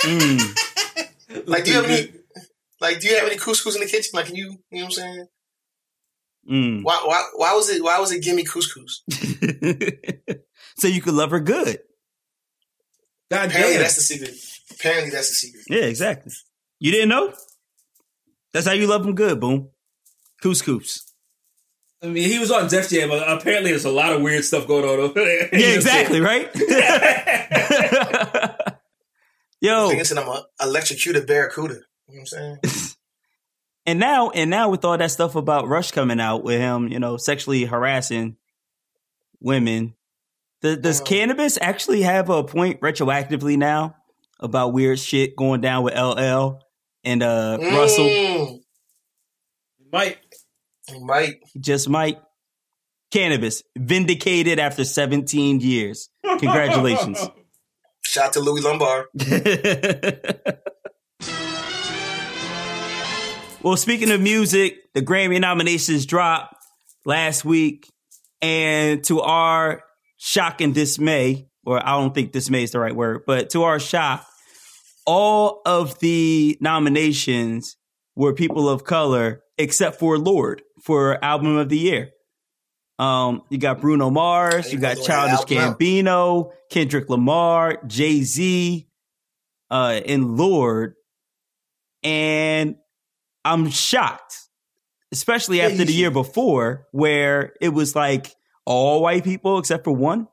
[0.00, 1.46] Mm.
[1.46, 2.12] Like, do you have any?
[2.80, 4.10] Like, do you have any couscous in the kitchen?
[4.14, 4.58] Like, can you?
[4.70, 5.26] You know what I'm saying?
[6.50, 6.82] Mm.
[6.82, 7.00] Why?
[7.04, 7.22] Why?
[7.34, 7.82] Why was it?
[7.82, 8.22] Why was it?
[8.22, 9.02] Give me couscous.
[10.78, 11.78] so you could love her good.
[13.30, 13.82] God Apparently, damn.
[13.82, 14.34] that's the secret.
[14.70, 15.64] Apparently, that's the secret.
[15.68, 16.32] Yeah, exactly.
[16.78, 17.32] You didn't know?
[18.52, 19.70] That's how you love them good, boom.
[20.42, 21.00] Couscous.
[22.02, 24.66] I mean, he was on Def Jam, but apparently there's a lot of weird stuff
[24.68, 25.48] going on over there.
[25.52, 25.76] Yeah, what I'm saying?
[25.76, 26.50] exactly, right?
[29.60, 31.74] Yo, I think it's an I'm electrocuted barracuda.
[31.74, 32.58] You know what I'm saying?
[33.86, 36.98] And now and now with all that stuff about Rush coming out with him, you
[36.98, 38.36] know, sexually harassing
[39.40, 39.94] women,
[40.62, 41.04] th- does Uh.
[41.04, 43.94] Canibus actually have a point retroactively now
[44.40, 46.58] about weird shit going down with LL
[47.04, 48.06] and uh Russell?
[48.06, 48.60] Mm,
[49.92, 50.18] Mike,
[50.88, 51.36] he might.
[51.52, 52.18] He just might.
[53.14, 56.10] Canibus vindicated after 17 years.
[56.24, 57.20] Congratulations.
[58.04, 59.06] Shout out to Louis Lombard.
[63.62, 66.54] well, speaking of music, the Grammy nominations dropped
[67.04, 67.90] last week,
[68.42, 69.82] and to our
[70.16, 73.78] shock and dismay, or I don't think dismay is the right word, but to our
[73.78, 74.26] shock,
[75.06, 77.76] all of the nominations
[78.14, 82.10] were people of color except for Lorde for album of the year.
[82.98, 85.44] Um, you got Bruno Mars, you got Childish.
[85.46, 88.88] Gambino, Kendrick Lamar, Jay Z,
[89.70, 90.94] uh, and Lorde.
[92.02, 92.76] And
[93.52, 94.36] I'm shocked,
[95.12, 99.94] especially after you the year before, where it was like all white people except for
[99.94, 100.28] one.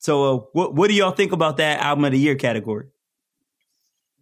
[0.00, 2.86] So, uh, what what do y'all think about that album of the year category?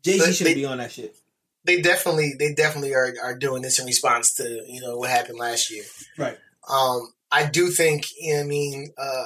[0.03, 1.17] Jay Z should be on that shit.
[1.65, 5.39] They definitely, they definitely are, are doing this in response to you know what happened
[5.39, 5.85] last year.
[6.17, 6.39] Right.
[6.71, 9.25] Um, I do think, you know I mean, uh,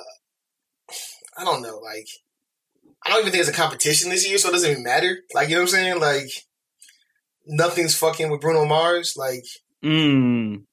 [1.37, 2.09] I don't know, like,
[3.05, 5.19] I don't even think it's a competition this year, so it doesn't even matter.
[5.35, 6.01] Like, you know what I'm saying?
[6.01, 6.31] Like,
[7.47, 9.15] nothing's fucking with Bruno Mars.
[9.17, 9.45] Like,
[9.83, 10.65] Mm,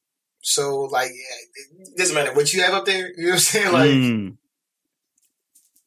[0.42, 3.10] so, like, yeah, it doesn't matter what you have up there.
[3.16, 3.74] You know what I'm saying?
[3.74, 4.38] Like, mm.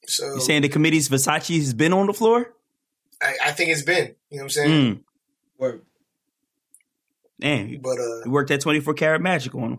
[0.07, 2.55] so You saying the committee's Versace has been on the floor?
[3.23, 4.71] I, I think it's been, you know what I'm saying?
[4.71, 5.01] Mm.
[5.59, 5.83] Word.
[7.38, 9.79] Damn, you But, uh, you worked that 24 karat magic on him.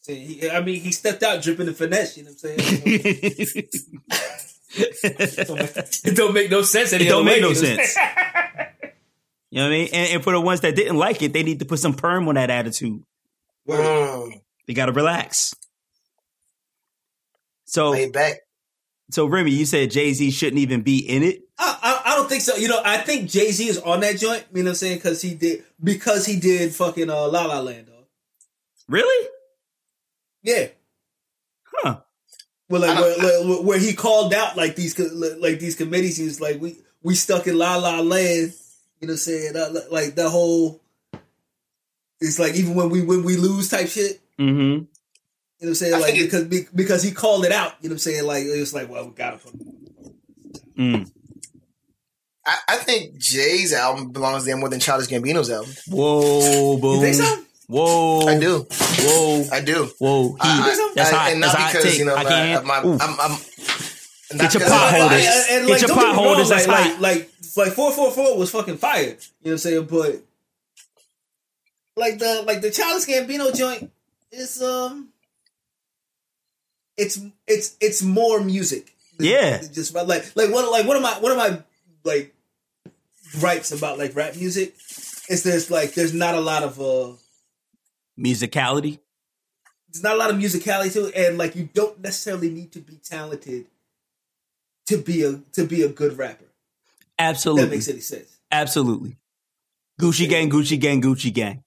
[0.00, 2.16] See, he, I mean, he stepped out dripping the finesse.
[2.16, 3.68] You know what I'm saying?
[4.72, 6.92] it don't make no sense.
[6.92, 7.96] It don't make way, no you know what I'm sense.
[9.52, 9.62] saying?
[9.62, 9.88] You know what I mean?
[9.92, 12.28] And, and for the ones that didn't like it, they need to put some perm
[12.28, 13.02] on that attitude.
[13.66, 14.28] Wow.
[14.66, 15.54] They got to relax.
[17.64, 18.40] So, lay back.
[19.10, 21.42] so Remy, you said Jay Z shouldn't even be in it.
[21.56, 22.56] I, I, I don't think so.
[22.56, 24.44] You know, I think Jay Z is on that joint.
[24.52, 24.96] You know what I'm saying?
[24.96, 27.86] Because he did because he did fucking uh, La La Land.
[27.86, 28.06] Dog.
[28.88, 29.28] Really?
[30.42, 30.66] Yeah.
[31.64, 32.00] Huh?
[32.68, 36.16] Well, like where, where, where he called out like these like these committees.
[36.16, 38.54] He was like, "We we stuck in La La Land."
[39.00, 40.80] You know, what I'm saying Uh, like the whole.
[42.20, 44.20] It's like even when we when we lose type shit.
[44.38, 44.60] Mm-hmm.
[44.60, 44.86] You know
[45.58, 46.00] what I'm saying?
[46.00, 47.74] Like because be- because he called it out.
[47.80, 48.24] You know what I'm saying?
[48.24, 49.54] Like it was like, well, we gotta put.
[50.76, 51.10] Mm.
[52.46, 55.70] I, I think Jay's album belongs there more than Childish Gambino's album.
[55.88, 56.96] Whoa, boom.
[56.96, 57.42] You think so?
[57.68, 58.26] Whoa.
[58.26, 58.66] I do.
[58.70, 59.44] Whoa.
[59.52, 59.90] I do.
[59.98, 60.28] Whoa.
[60.32, 60.38] Heat.
[60.42, 61.32] I- That's I- hot.
[61.32, 61.98] And That's not hot because, take.
[61.98, 62.66] you know, I my, can't.
[62.66, 62.98] my, Ooh.
[63.00, 63.38] I'm, I'm,
[64.38, 65.26] Get your because pot of- holders.
[65.26, 67.30] And- and, Get like, your don't pot get me wrong, holders, Like, that's like, like,
[67.56, 69.02] like four four four was fucking fire.
[69.02, 69.84] You know what I'm saying?
[69.86, 70.22] But
[71.96, 73.90] like the like the Childish Gambino joint
[74.30, 75.08] is um,
[76.96, 78.94] it's it's it's more music.
[79.18, 79.58] Yeah.
[79.58, 81.62] just about like like what like what am I what am I
[82.04, 82.34] like
[83.38, 84.74] gripes about like rap music?
[85.28, 87.12] Is there's like there's not a lot of uh
[88.18, 88.98] Musicality.
[89.90, 92.80] there's not a lot of musicality to it, and like you don't necessarily need to
[92.80, 93.66] be talented
[94.86, 96.49] to be a to be a good rapper.
[97.20, 97.64] If Absolutely.
[97.64, 98.38] that makes any sense.
[98.50, 99.16] Absolutely.
[100.00, 101.62] Gucci gang, Gucci gang, Gucci gang.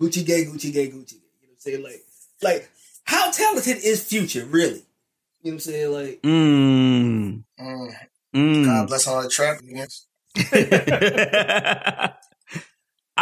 [0.00, 1.20] Gucci gang, Gucci gang, Gucci gang.
[1.40, 1.82] You know what I'm saying?
[1.82, 2.02] Like,
[2.42, 2.70] like
[3.04, 4.84] how talented is Future really?
[5.42, 5.92] You know what I'm saying?
[5.92, 7.42] Like, Mmm.
[7.58, 7.94] Mm,
[8.34, 8.64] Mmm.
[8.66, 9.60] God bless all the trap.
[9.64, 10.06] Yes.
[10.36, 10.42] I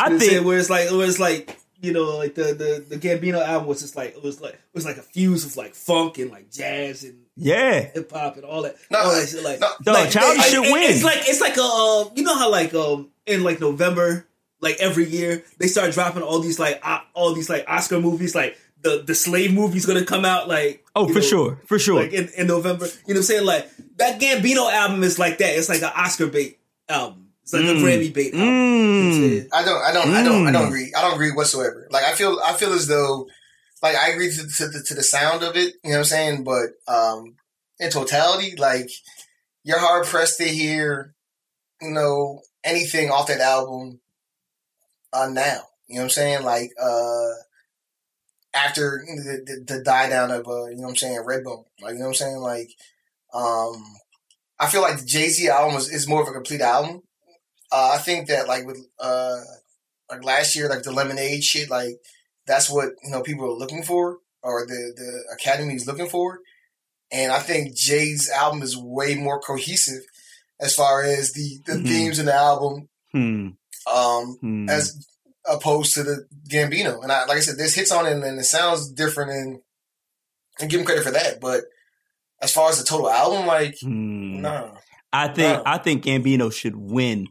[0.05, 0.31] you know what saying?
[0.31, 3.69] think Where it's like, where it's like, you know, like the the the Gambino album
[3.69, 6.31] was just like it was like it was like a fuse of like funk and
[6.31, 7.81] like jazz and yeah.
[7.93, 8.77] hip hop and all that.
[8.91, 10.83] No, all that shit, like, no, No, like, Childish it- should it- win.
[10.91, 14.27] It's like it's like a uh, you know how like um in like November,
[14.61, 18.35] like every year they start dropping all these like o- all these like Oscar movies,
[18.35, 21.61] like the the slave movie's gonna come out like Oh, for know, sure.
[21.67, 22.01] For sure.
[22.03, 22.87] like in, in November.
[22.87, 23.45] You know what I'm saying?
[23.47, 25.57] Like that Gambino album is like that.
[25.57, 27.29] It's like an Oscar bait album.
[27.43, 27.71] It's like Mm.
[27.71, 28.41] a Grammy bait album.
[28.41, 29.49] You know what I'm saying?
[29.53, 29.83] I don't.
[29.83, 30.11] I don't.
[30.15, 30.47] I don't.
[30.47, 30.69] I don't Mm.
[30.69, 30.93] agree.
[30.97, 31.89] I don't agree whatsoever.
[31.91, 32.39] Like I feel.
[32.45, 33.27] I feel as though,
[33.83, 35.75] like I agree to, to, the, to the sound of it.
[35.83, 36.45] You know what I'm saying?
[36.45, 37.37] But um,
[37.79, 38.91] in totality, like
[39.65, 41.15] you're hard pressed to hear,
[41.81, 44.01] you know, anything off that album.
[45.13, 46.45] Uh, now you know what I'm saying?
[46.45, 47.31] Like uh,
[48.55, 51.65] after the, the, the die down of uh, you know what I'm saying, Redbone.
[51.83, 52.37] Like you know what I'm saying?
[52.37, 52.69] Like
[53.35, 53.83] um,
[54.61, 57.03] I feel like the Jay Z album is, is more of a complete album.
[57.73, 59.39] Uh, I think that like with uh
[60.09, 61.97] like last year, like the lemonade shit, like
[62.47, 66.41] that's what you know people are looking for, or the the academy is looking for.
[67.13, 70.03] And I think Jay's album is way more cohesive
[70.61, 71.87] as far as the the Mhm.
[71.89, 73.49] themes in the album, Hmm.
[73.93, 74.69] um, Hmm.
[74.69, 75.07] as
[75.45, 77.03] opposed to the Gambino.
[77.03, 79.61] And I like I said, there's hits on it, and it sounds different, and
[80.61, 81.41] and give him credit for that.
[81.41, 81.65] But
[82.43, 84.41] as far as the total album, like Hmm.
[84.43, 84.77] nah,
[85.13, 85.63] I think No.
[85.67, 87.27] I think Gambino should win.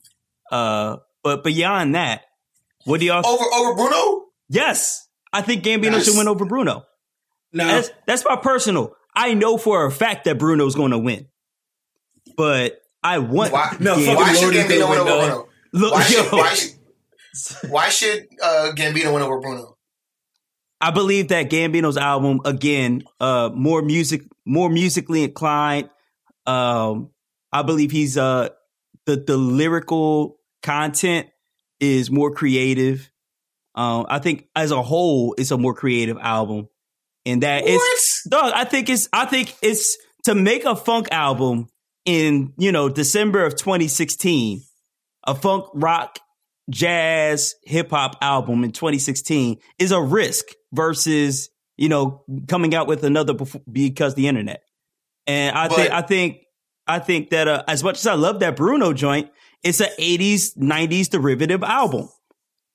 [0.52, 2.24] Uh, but beyond that,
[2.86, 3.26] what do y'all?
[3.26, 4.18] over over Bruno.
[4.50, 6.06] Yes, I think Gambino Nice.
[6.06, 6.84] should win over Bruno.
[7.54, 8.96] Now, That's that's my personal.
[9.16, 11.28] I know for a fact that Bruno's going to win,
[12.38, 13.52] but I want.
[13.54, 15.10] Why, No, Gambino- why should Gambino win over.
[15.28, 15.46] Bruno?
[15.72, 19.78] Look, Why should, why should, why should uh, Gambino win over Bruno?
[20.82, 25.90] I believe that Gambino's album again, uh, more music, more musically inclined.
[26.46, 27.12] Um,
[27.52, 28.50] I believe he's uh
[29.06, 31.28] the the lyrical content
[31.80, 33.10] is more creative.
[33.80, 36.68] Um, I think as a whole, it's a more creative album,
[37.26, 38.52] and that it's dog.
[38.54, 41.70] I think it's I think it's to make a funk album
[42.04, 44.63] in you know December of 2016,
[45.26, 46.20] a funk rock
[46.70, 53.06] jazz hip hop album in 2016 is a risk versus you know coming out with
[53.06, 53.34] another
[53.72, 54.62] because the internet.
[55.26, 56.42] And I think I think
[56.86, 59.32] I think that uh, as much as I love that Bruno joint,
[59.63, 62.10] it's a 80s 90s derivative album.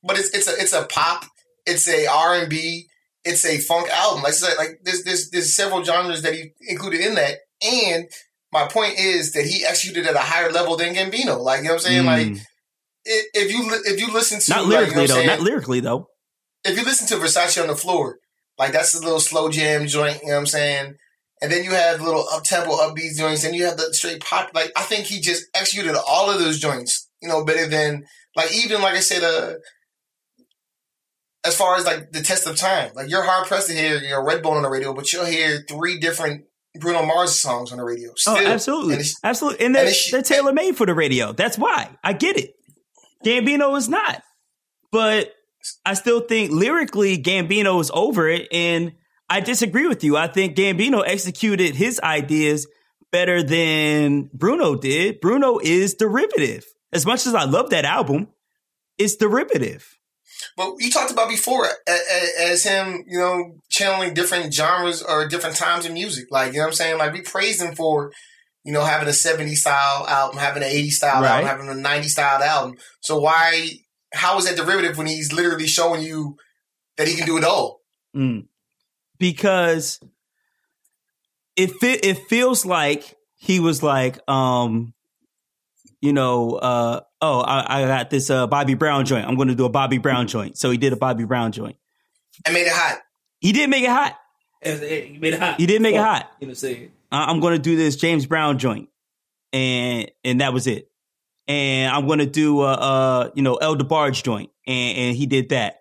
[0.04, 1.24] But it's it's a it's a pop,
[1.66, 2.86] it's a R and B,
[3.24, 4.22] it's a funk album.
[4.22, 8.06] Like I said, like there's there's there's several genres that he included in that, and
[8.52, 11.40] my point is that he executed at a higher level than Gambino.
[11.40, 12.06] Like you know what I'm saying?
[12.06, 12.40] Like Mm.
[13.06, 15.80] i- if you if you listen to not like, you know lyrically though, not lyrically
[15.80, 16.08] though.
[16.64, 18.18] if you listen to Versace on the floor,
[18.58, 20.94] like that's a little slow jam joint, you know what I'm saying?
[21.42, 24.50] And then you have little up tempo, upbeat joints, and you have the straight pop.
[24.54, 28.04] Like I think he just executed all of those joints, you know, better than
[28.36, 29.54] like even like I said, uh
[31.44, 32.92] as far as like the test of time.
[32.94, 35.64] Like you're hard pressed to hear you know Redbone on the radio, but you'll hear
[35.68, 36.44] three different
[36.78, 38.10] Bruno Mars songs on the radio.
[38.10, 38.34] Oh, still.
[38.36, 41.32] Oh, absolutely, And absolutely, and they're, and they're tailor made for the radio.
[41.32, 42.54] That's why I get it.
[43.24, 44.22] Gambino is not,
[44.90, 45.32] but
[45.86, 48.92] I still think lyrically Gambino is over it, and
[49.28, 50.16] I disagree with you.
[50.16, 52.66] I think Gambino executed his ideas
[53.10, 55.20] better than Bruno did.
[55.20, 56.64] Bruno is derivative.
[56.92, 58.28] As much as I love that album,
[58.98, 59.93] it's derivative.
[60.56, 61.66] But you talked about before
[62.40, 66.26] as him, you know, channeling different genres or different times in music.
[66.30, 66.98] Like, you know what I'm saying?
[66.98, 68.12] Like, we praised him for,
[68.64, 71.44] you know, having a 70s style album, having an 80s style Right.
[71.44, 72.76] album, having a 90s style album.
[73.00, 73.70] So why,
[74.12, 76.36] how is that derivative when he's literally showing you
[76.96, 77.80] that he can do it all?
[78.16, 78.46] Mm.
[79.18, 80.00] Because
[81.56, 84.94] it it feels like he was like, um,
[86.00, 89.26] you know, uh, oh, I, I got this uh, Bobby Brown joint.
[89.26, 90.58] I'm going to do a Bobby Brown joint.
[90.58, 91.76] So he did a Bobby Brown joint.
[92.44, 92.98] And made it hot.
[93.40, 94.16] He did make it hot.
[94.62, 95.60] And- and He made it hot.
[95.60, 96.30] He did make it hot.
[96.40, 96.92] You know what I'm saying?
[97.12, 98.88] I- I'm going to do this James Brown joint,
[99.52, 100.90] and and that was it.
[101.46, 105.26] And I'm going to do a, uh, you know, El DeBarge joint, and and he
[105.26, 105.80] did that.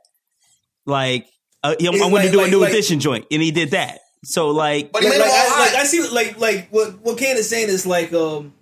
[0.85, 1.27] Like,
[1.63, 3.51] uh, I'm, It's I'm going to like- do a new like- edition joint, and he
[3.51, 3.99] did that.
[4.25, 5.75] So like, But he Like, made like, it all I, like.
[5.75, 8.53] I see, like like what what Ken is saying is like um,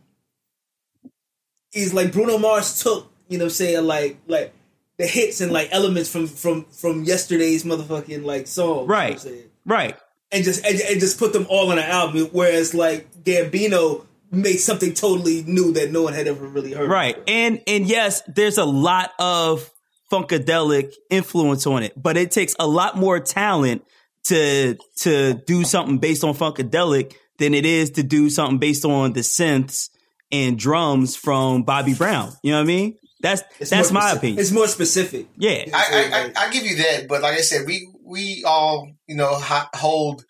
[1.74, 4.54] is like Bruno Mars took you know saying like like
[4.98, 9.56] the hits and like elements from from from yesterday's motherfucking like songs, you know Right.
[9.66, 9.98] right?
[10.32, 12.30] and just and, and just put them all on an album.
[12.32, 16.90] Whereas like Gambino made something totally new that no one had ever really heard.
[16.90, 17.18] Right.
[17.28, 19.70] And and yes, there's a lot of
[20.12, 23.84] funkadelic influence on it, but it takes a lot more talent
[24.26, 29.14] to to do something based on funkadelic than it is to do something based on
[29.14, 29.90] the synths
[30.32, 32.32] and drums from Bobby Brown.
[32.44, 32.98] You know what I mean?
[33.22, 34.40] That's It's that's my speci- opinion.
[34.40, 35.28] It's more specific.
[35.38, 35.66] yeah.
[35.74, 39.16] I, I, I, I give you that, but like I said, we we all you
[39.16, 39.32] know
[39.76, 40.26] hold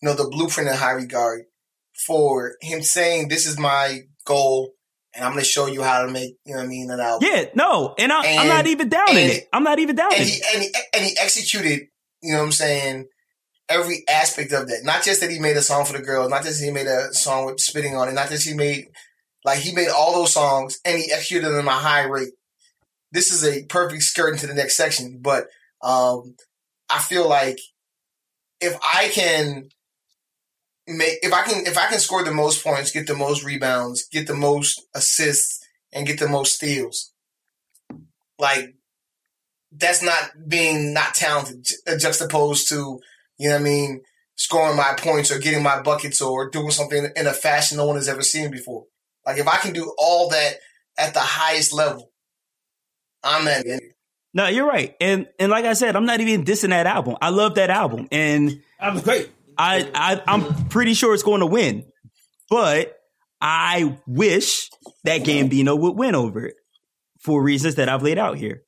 [0.00, 1.42] you know the blueprint in high regard
[2.06, 4.72] for him saying this is my goal,
[5.14, 6.98] and I'm going to show you how to make you know what I mean an
[7.00, 7.28] album.
[7.30, 9.48] Yeah, no, and, I, I'm not even doubting and- it.
[9.52, 10.42] I'm not even doubting and it.
[10.54, 11.88] and he and he executed.
[12.22, 13.06] You know what I'm saying?
[13.68, 14.80] Every aspect of that.
[14.84, 16.28] Not just that he made a song for the girls.
[16.30, 18.12] Not just that he made a song with spitting on it.
[18.12, 18.86] Not just he made
[19.44, 22.32] like he made all those songs and he executed them at a high rate.
[23.12, 25.46] This is a perfect skirt into the next section, but
[25.82, 26.36] um,
[26.88, 27.58] I feel like
[28.60, 29.70] if I can
[30.86, 34.06] make if I can if I can score the most points, get the most rebounds,
[34.06, 37.12] get the most assists, and get the most steals,
[38.38, 38.74] like
[39.72, 43.00] that's not being not talented uh, juxtaposed to
[43.38, 44.02] you know what I mean
[44.34, 47.96] scoring my points or getting my buckets or doing something in a fashion no one
[47.96, 48.86] has ever seen before.
[49.26, 50.54] Like if I can do all that
[50.98, 52.10] at the highest level,
[53.22, 53.64] I'm that.
[53.66, 53.78] nigga.
[54.32, 54.94] No, you're right.
[55.00, 57.16] And and like I said, I'm not even dissing that album.
[57.20, 58.06] I love that album.
[58.12, 59.30] And That was great.
[59.58, 61.84] I, I I'm pretty sure it's going to win,
[62.48, 62.96] but
[63.40, 64.70] I wish
[65.04, 66.54] that Gambino would win over it
[67.20, 68.62] for reasons that I've laid out here.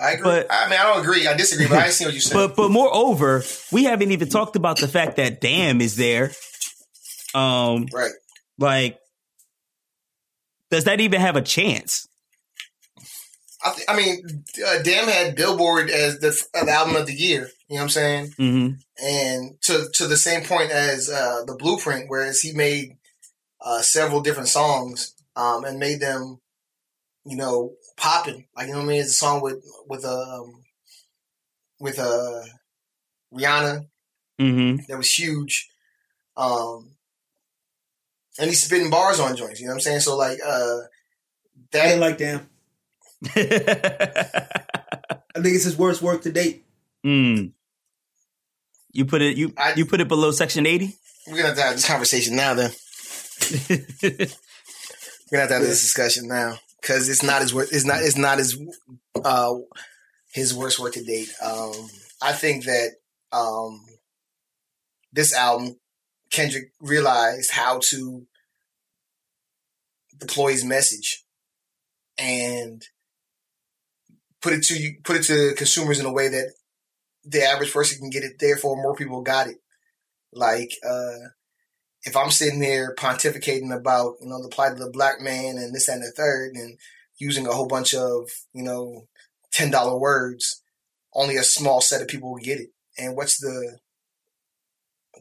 [0.00, 0.22] I agree.
[0.24, 1.26] But- I mean, I don't agree.
[1.26, 2.34] I disagree, but I see what you said.
[2.34, 3.42] But but moreover,
[3.72, 6.30] we haven't even talked about the fact that Damn is there.
[7.34, 8.12] Um, right.
[8.58, 8.98] like,
[10.70, 12.08] does that even have a chance?
[13.64, 17.14] I, th- I mean, uh, Damn had Billboard as the, uh, the album of the
[17.14, 17.50] year.
[17.68, 18.32] You know what I'm saying?
[18.36, 18.68] hmm
[19.00, 22.96] and to to the same point as uh, the blueprint, whereas he made
[23.60, 26.40] uh, several different songs um, and made them,
[27.24, 28.46] you know, popping.
[28.56, 29.00] Like you know what I mean?
[29.00, 30.64] It's a song with with um
[31.80, 32.42] with uh,
[33.32, 33.86] Rihanna
[34.38, 35.68] hmm that was huge.
[36.36, 36.96] Um,
[38.38, 39.60] and he's spitting bars on joints.
[39.60, 40.00] You know what I'm saying?
[40.00, 40.78] So like, uh,
[41.74, 42.48] I didn't that like damn.
[43.34, 46.64] I think it's his worst work to date.
[47.04, 47.52] mm.
[48.92, 50.94] You put it you I- you put it below section eighty.
[51.26, 52.54] we're gonna have to have this conversation now.
[52.54, 52.70] Then
[53.70, 53.78] we're
[55.30, 57.68] gonna have to have this discussion now because it's not his work.
[57.70, 58.02] It's not.
[58.02, 58.58] It's not his
[59.24, 59.54] uh
[60.32, 61.30] his worst work to date.
[61.42, 61.72] Um,
[62.22, 62.92] I think that
[63.30, 63.84] um
[65.12, 65.76] this album
[66.30, 68.26] Kendrick realized how to
[70.18, 71.24] deploy his message
[72.18, 72.82] and
[74.40, 76.52] put it to you put it to consumers in a way that
[77.24, 79.56] the average person can get it therefore more people got it.
[80.32, 81.30] Like uh
[82.04, 85.74] if i'm sitting here pontificating about you know the plight of the black man and
[85.74, 86.78] this and the third and
[87.18, 89.06] using a whole bunch of you know
[89.50, 90.62] ten dollar words
[91.14, 92.70] only a small set of people will get it.
[92.96, 93.78] And what's the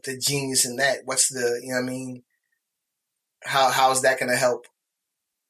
[0.04, 1.00] the genius in that?
[1.06, 2.24] What's the you know i mean?
[3.44, 4.68] How how is that going to help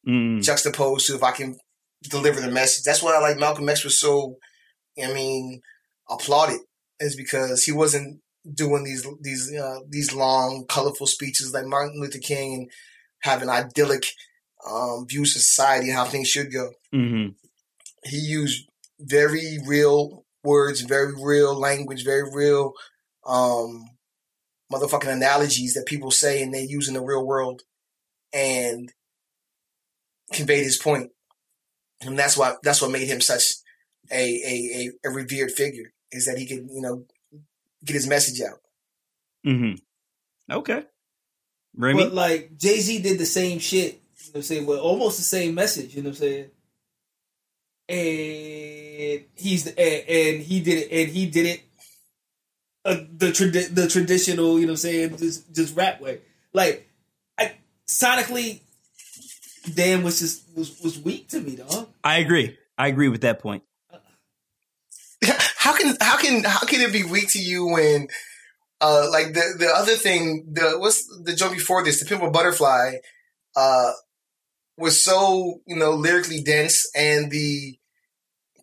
[0.08, 0.42] Mm.
[0.42, 1.58] juxtaposed to if I can
[2.04, 2.84] deliver the message.
[2.84, 4.38] That's why I like Malcolm X was so,
[5.04, 5.62] I mean,
[6.10, 6.60] applauded
[7.00, 8.22] is because he wasn't
[8.54, 12.72] doing these these uh, these long, colorful speeches like Martin Luther King and
[13.22, 14.06] having idyllic
[14.70, 16.72] um, views of society and how things should go.
[16.92, 17.28] hmm
[18.04, 22.74] He used very real words, very real language, very real
[23.26, 23.90] um,
[24.72, 27.64] motherfucking analogies that people say and they use in the real world,
[28.34, 28.92] and
[30.34, 31.12] conveyed his point,
[32.02, 33.44] and that's why that's what made him such
[34.12, 37.06] a a, a, a revered figure is that he could you know
[37.84, 38.60] get his message out.
[39.44, 39.74] hmm
[40.50, 40.84] Okay.
[41.76, 42.04] Remy.
[42.04, 43.94] But like Jay Z did the same shit.
[43.94, 44.66] You know what I'm saying?
[44.66, 45.96] Well, almost the same message.
[45.96, 46.50] You know what I'm saying?
[47.90, 50.92] And he's and, and he did it.
[50.92, 51.62] And he did it
[52.88, 54.60] uh, the tradi- the traditional.
[54.60, 55.18] You know what I'm saying?
[55.18, 56.22] Just just rap way.
[56.54, 56.90] Like
[57.38, 57.58] I
[57.88, 58.62] sonically,
[59.74, 61.90] Damn was just was was weak to me, dog.
[62.04, 62.58] I agree.
[62.78, 63.64] I agree with that point.
[65.58, 68.08] how can how can how can it be weak to you when
[68.82, 72.30] uh like the the other thing the what's the joke before this the Pimp a
[72.30, 72.94] Butterfly
[73.56, 73.92] uh
[74.78, 77.78] was so you know lyrically dense and the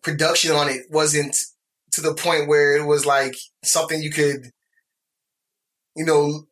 [0.01, 1.35] production on it wasn't
[1.91, 4.51] to the point where it was like something you could
[5.95, 6.45] you know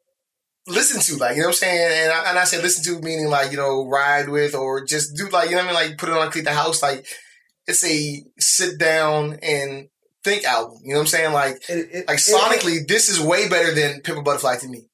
[0.67, 1.91] listen to like you know what I'm saying?
[2.03, 5.15] And I, and I said listen to meaning like you know ride with or just
[5.15, 5.89] do like you know what I mean?
[5.89, 6.81] Like put it on clean the house.
[6.81, 7.05] Like
[7.67, 9.89] it's a sit down and
[10.23, 10.79] think album.
[10.83, 11.33] You know what I'm saying?
[11.33, 14.67] Like It- it- like it- sonically this is way better than Pimp a Butterfly to
[14.67, 14.85] me.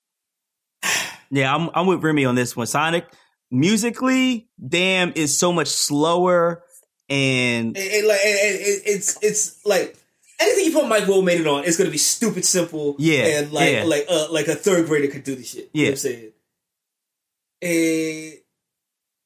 [1.32, 2.66] Yeah, I'm I'm with Remy on this one.
[2.66, 3.06] Sonic
[3.52, 6.64] musically, damn, is so much slower
[7.08, 9.96] and and, and like and, and it's it's like
[10.40, 12.96] anything you put Mike Will made it on, it's gonna be stupid simple.
[13.00, 13.84] Yeah, and like yeah.
[13.84, 15.70] like uh, like a third grader could do this shit.
[15.74, 15.90] You know Yeah.
[15.90, 16.32] what I'm saying.
[17.62, 18.34] And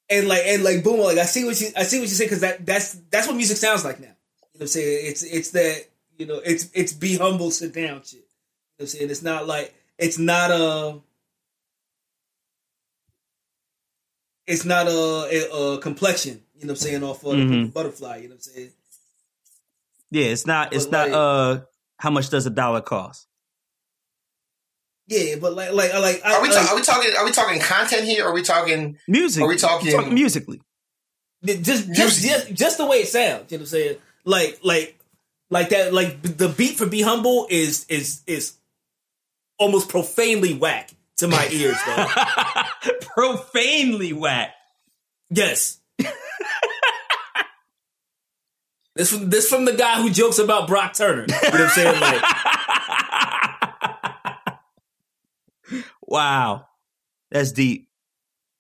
[0.10, 2.26] and like and like boom, like I see what you I see what you say
[2.26, 4.08] because that that's that's what music sounds like now.
[4.08, 4.16] You know
[4.54, 5.06] what I'm saying?
[5.08, 5.86] It's it's that
[6.18, 8.14] you know it's it's be humble, sit down shit.
[8.14, 8.24] You know
[8.78, 9.10] what I'm saying?
[9.12, 11.00] It's not like it's not a.
[14.46, 17.72] It's not a, a, a complexion, you know what I'm saying, off of Mhm.
[17.72, 18.72] butterfly, you know what I'm saying?
[20.14, 21.66] Yeah, it's not it's But, not like- uh
[21.98, 23.28] how much does a dollar cost?
[25.08, 27.60] Yeah, but like, like, like, are we like, ta- are we talking are we talking
[27.60, 29.44] content here or are we talking Music.
[29.44, 30.62] Are we talking- musically?
[31.46, 32.30] just, just, Music.
[32.32, 33.52] just, just the way it sounds.
[33.52, 33.98] You know what I'm saying?
[34.24, 34.98] Like, like,
[35.50, 35.94] like that.
[35.94, 38.54] Like the beat for "Be Humble" is is is
[39.60, 42.08] almost profanely whack to my ears, though.
[43.14, 44.52] Profanely whack.
[45.30, 45.80] yes.
[48.96, 51.22] This from this from the guy who jokes about Brock Turner.
[51.28, 52.00] You know what I'm saying?
[52.02, 52.22] Like,
[56.02, 56.68] wow.
[57.32, 57.88] That's deep.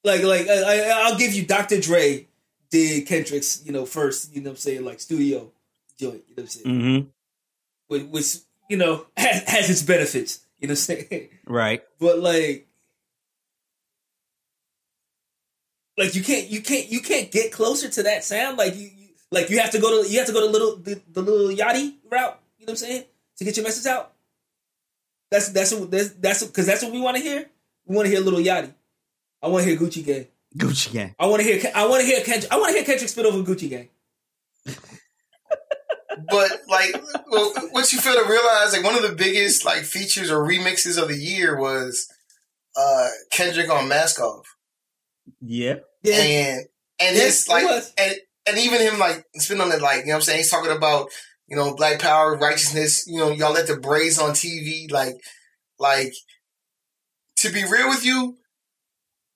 [0.04, 1.80] like, like I, I- I'll give you Dr.
[1.80, 2.28] Dre
[2.72, 5.52] did Kendrick's, you know, first, you know what I'm saying, like studio
[6.00, 6.24] joint.
[6.28, 6.80] You know what I'm saying?
[6.82, 7.00] hmm
[7.88, 8.36] which, which
[8.70, 10.40] you know has, has its benefits.
[10.60, 11.30] You know what I'm saying?
[11.46, 11.84] Right.
[12.00, 12.68] But like,
[15.98, 18.58] like you can't you can't you can't get closer to that sound.
[18.58, 18.90] Like you
[19.34, 21.56] like you have to go to you have to go to little the, the Lil
[21.58, 22.40] Yachty route.
[22.58, 23.04] You know what I'm saying
[23.38, 24.14] to get your message out.
[25.32, 27.50] That's that's what that's that's because that's what we want to hear.
[27.86, 28.74] We want to hear Lil Yachty.
[29.42, 30.28] I want to hear Gucci Gang.
[30.58, 31.16] Gucci gang.
[31.20, 32.52] I want to hear I want to hear Kendrick.
[32.54, 33.90] I want to hear Kendrick spit over Gucci Gang.
[36.30, 36.96] but like
[37.30, 41.02] well, what you fail to realize like one of the biggest like features or remixes
[41.02, 42.08] of the year was
[42.76, 44.46] uh Kendrick on Mask Off
[45.42, 45.78] Yeah.
[46.04, 46.66] Yeah, and
[47.00, 47.92] and Yeah, it's like was.
[47.98, 48.16] and
[48.48, 50.76] and even him like spin on it like you know what I'm saying he's talking
[50.76, 51.10] about
[51.48, 55.16] you know black power righteousness you know y'all let the braids on TV like
[55.80, 56.14] like
[57.44, 58.38] to be real with you,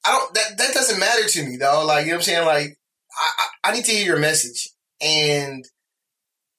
[0.06, 0.34] I don't.
[0.34, 1.86] That that doesn't matter to me though.
[1.86, 2.46] Like you know what I'm saying.
[2.46, 2.78] Like
[3.22, 4.70] I I, I need to hear your message,
[5.02, 5.64] and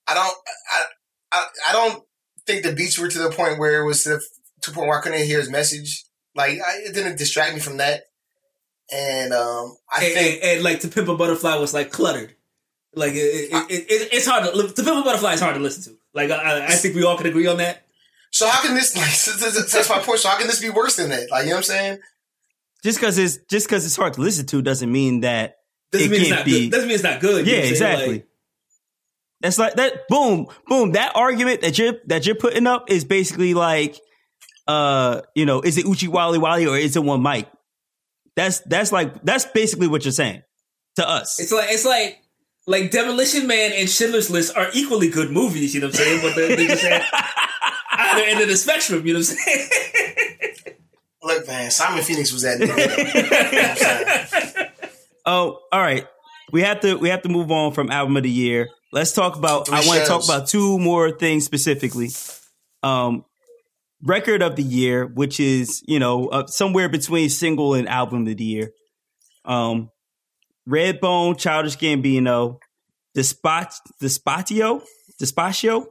[0.07, 0.35] I don't
[0.73, 0.85] I,
[1.33, 2.05] I I don't
[2.47, 4.21] think the beats were to the point where it was to the,
[4.63, 6.05] to the point where I couldn't hear his message.
[6.35, 8.03] Like I, it didn't distract me from that,
[8.93, 12.35] and um I and, think and, and, like to pimp a butterfly was like cluttered.
[12.95, 15.61] Like it, it, it, it, it's hard to to pimp a butterfly is hard to
[15.61, 15.99] listen to.
[16.15, 17.85] Like I, I think we all can agree on that.
[18.33, 18.49] so.
[18.49, 20.21] How can this like that's my point?
[20.21, 21.31] So how can this be worse than that?
[21.31, 21.99] Like you know what I'm saying?
[22.83, 25.57] Just because it's just because it's hard to listen to doesn't mean that
[25.93, 26.65] Doesn't it mean it's can't not be.
[26.65, 26.71] good.
[26.73, 27.47] Doesn't mean it's not good.
[27.47, 27.93] You yeah, know what I'm saying?
[27.93, 28.15] exactly.
[28.15, 28.27] Like,
[29.41, 30.09] That's like that.
[30.09, 30.93] Boom, boom.
[30.93, 34.01] That argument that you're that you're putting up is basically like,
[34.67, 37.47] uh, you know, is it Uchi Wally Wally or is it One Mic?
[38.35, 40.43] That's that's like that's basically what you're saying
[40.97, 41.39] to us.
[41.41, 42.21] It's like it's like
[42.69, 45.75] like Demolition Man and Schindler's List are equally good movies.
[45.75, 46.21] You know what I'm saying?
[46.23, 47.03] But they're, they're just at
[47.93, 49.07] either end of the spectrum.
[49.07, 49.69] You know what I'm saying?
[51.23, 52.61] Look, man, Simon Phoenix was that.
[52.61, 52.69] nigga.
[53.15, 54.89] You know what I'm?
[55.25, 56.07] Oh, all right.
[56.53, 58.69] We have to we have to move on from album of the year.
[58.93, 59.67] Let's talk about.
[59.67, 62.11] Three I want to talk about two more things specifically.
[62.83, 63.25] Um,
[64.03, 68.37] record of the year, which is you know uh, somewhere between single and album of
[68.37, 68.73] the year.
[69.45, 69.91] Um,
[70.69, 72.59] Redbone, Childish Gambino,
[73.17, 74.83] Despot, Despatio,
[75.21, 75.87] Despacio,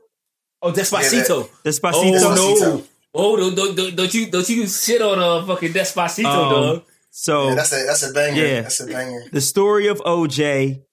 [0.62, 1.50] Oh, Despacito.
[1.64, 1.92] Despacito.
[1.94, 2.62] Oh Despacito.
[2.78, 2.84] no!
[3.14, 6.84] Oh, don't, don't, don't, don't you don't you shit on a fucking Despacito, Um, dog?
[7.12, 8.46] So Yeah, that's a that's a banger.
[8.46, 8.62] Yeah.
[8.62, 9.24] That's a banger.
[9.32, 10.84] the story of OJ,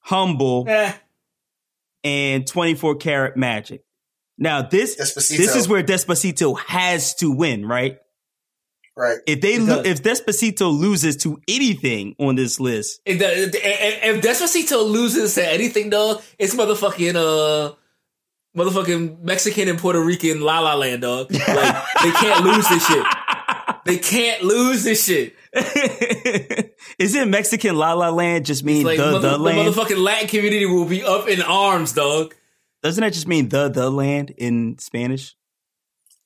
[0.00, 0.92] Humble, Eh.
[2.04, 3.82] and 24 Karat Magic.
[4.38, 5.36] Now this Despacito.
[5.36, 7.98] this is where Despacito has to win, right?
[9.00, 9.18] Right.
[9.28, 13.54] If they lo- if Despacito loses to anything on this list, If, the- if,
[14.16, 17.74] if Despacito loses to anything, dog, it's motherfucking uh,
[18.56, 21.30] motherfucking Mexican and Puerto Rican La La Land, dog.
[21.32, 23.06] Like they can't lose this shit.
[23.84, 25.36] They can't lose this shit.
[26.98, 29.72] is it Mexican La La Land just mean Like the mother- the land?
[29.74, 32.34] motherfucking Latin community will be up in arms, dog.
[32.82, 35.36] Doesn't that just mean the the land in Spanish?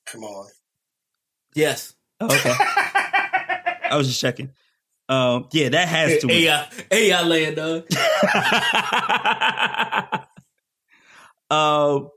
[0.07, 0.47] Come on.
[1.53, 1.93] Yes.
[2.31, 2.53] Okay.
[3.89, 4.51] I was just checking.
[5.09, 6.37] Um, yeah, that has to win.
[6.37, 7.87] AI, AI land, dog.
[11.49, 12.09] um,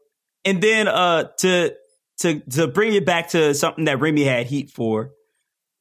[0.45, 1.75] and then uh, to
[2.19, 5.11] to to bring it back to something that Remy had heat for.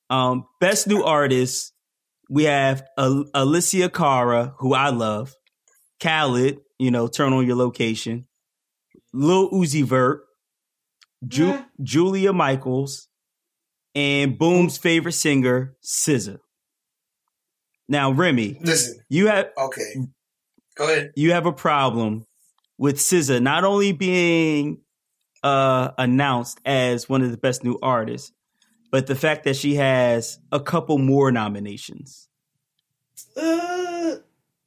[0.09, 1.73] Um, best new artist,
[2.29, 5.33] we have Al- Alicia Cara, who I love.
[6.01, 8.27] Khalid, you know, turn on your location.
[9.13, 10.23] Lil Uzi Vert,
[11.27, 11.63] Ju- Yeah.
[11.81, 13.07] Julia Michaels,
[13.95, 16.39] and Boom's favorite singer, SZA.
[17.87, 18.99] Now, Remy, Listen.
[19.09, 19.93] you have Okay.
[20.75, 21.11] Go ahead.
[21.15, 22.25] you have a problem
[22.77, 24.81] with SZA not only being
[25.43, 28.31] uh, announced as one of the best new artists,
[28.91, 32.27] but the fact that she has a couple more nominations.
[33.37, 34.15] Uh,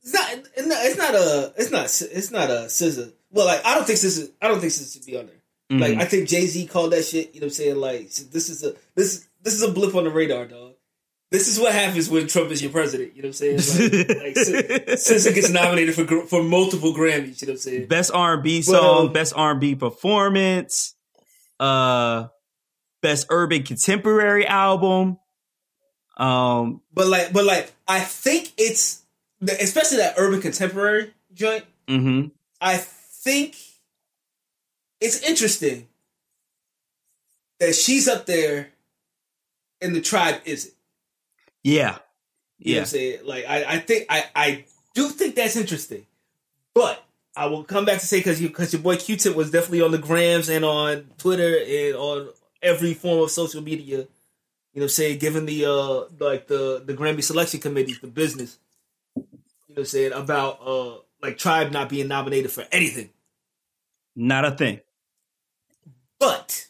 [0.02, 0.28] it's not.
[0.56, 1.52] It's not a.
[1.56, 1.84] It's not.
[1.84, 3.12] It's not a SZA.
[3.30, 4.30] Well, like I don't think SZA.
[4.40, 5.34] I don't think SZA should be on there.
[5.70, 6.00] Like Mhm.
[6.00, 7.34] I think Jay Z called that shit.
[7.34, 7.76] You know what I'm saying?
[7.76, 10.72] Like this is a this this is a blip on the radar, dog.
[11.30, 13.14] This is what happens when Trump is your president.
[13.14, 14.08] You know what I'm saying?
[14.08, 17.42] Like, like SZA gets nominated for for multiple Grammys.
[17.42, 17.86] You know what I'm saying?
[17.88, 20.94] best R and B song, um, best R and B performance,
[21.60, 22.28] uh,
[23.02, 25.18] best urban contemporary album.
[26.16, 29.02] Um, But like, but like, I think it's
[29.42, 31.64] especially that urban contemporary joint.
[31.86, 32.30] mhm.
[32.60, 33.54] I think
[35.00, 35.88] it's interesting
[37.60, 38.68] that she's up there
[39.80, 40.74] and the tribe isn't.
[41.62, 41.98] yeah,
[42.58, 42.74] You know yeah.
[42.74, 43.18] what I'm saying?
[43.24, 46.06] Like I, I think I, I do think that's interesting.
[46.74, 47.02] But
[47.36, 49.82] I will come back to say because you because your boy Q Tip was definitely
[49.82, 52.28] on the grams and on Twitter and on
[52.62, 54.06] every form of social media.
[54.74, 55.18] You know saying?
[55.18, 58.58] Given the uh like the the Grammy selection committee the business.
[59.16, 60.12] You know saying?
[60.12, 63.10] About uh like Tribe not being nominated for anything.
[64.14, 64.80] Not a thing.
[66.18, 66.68] But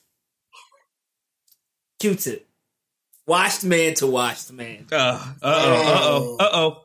[1.98, 2.46] Q Tip.
[3.26, 4.86] Washed man to washed man.
[4.90, 6.84] Uh, uh oh, uh oh, uh oh.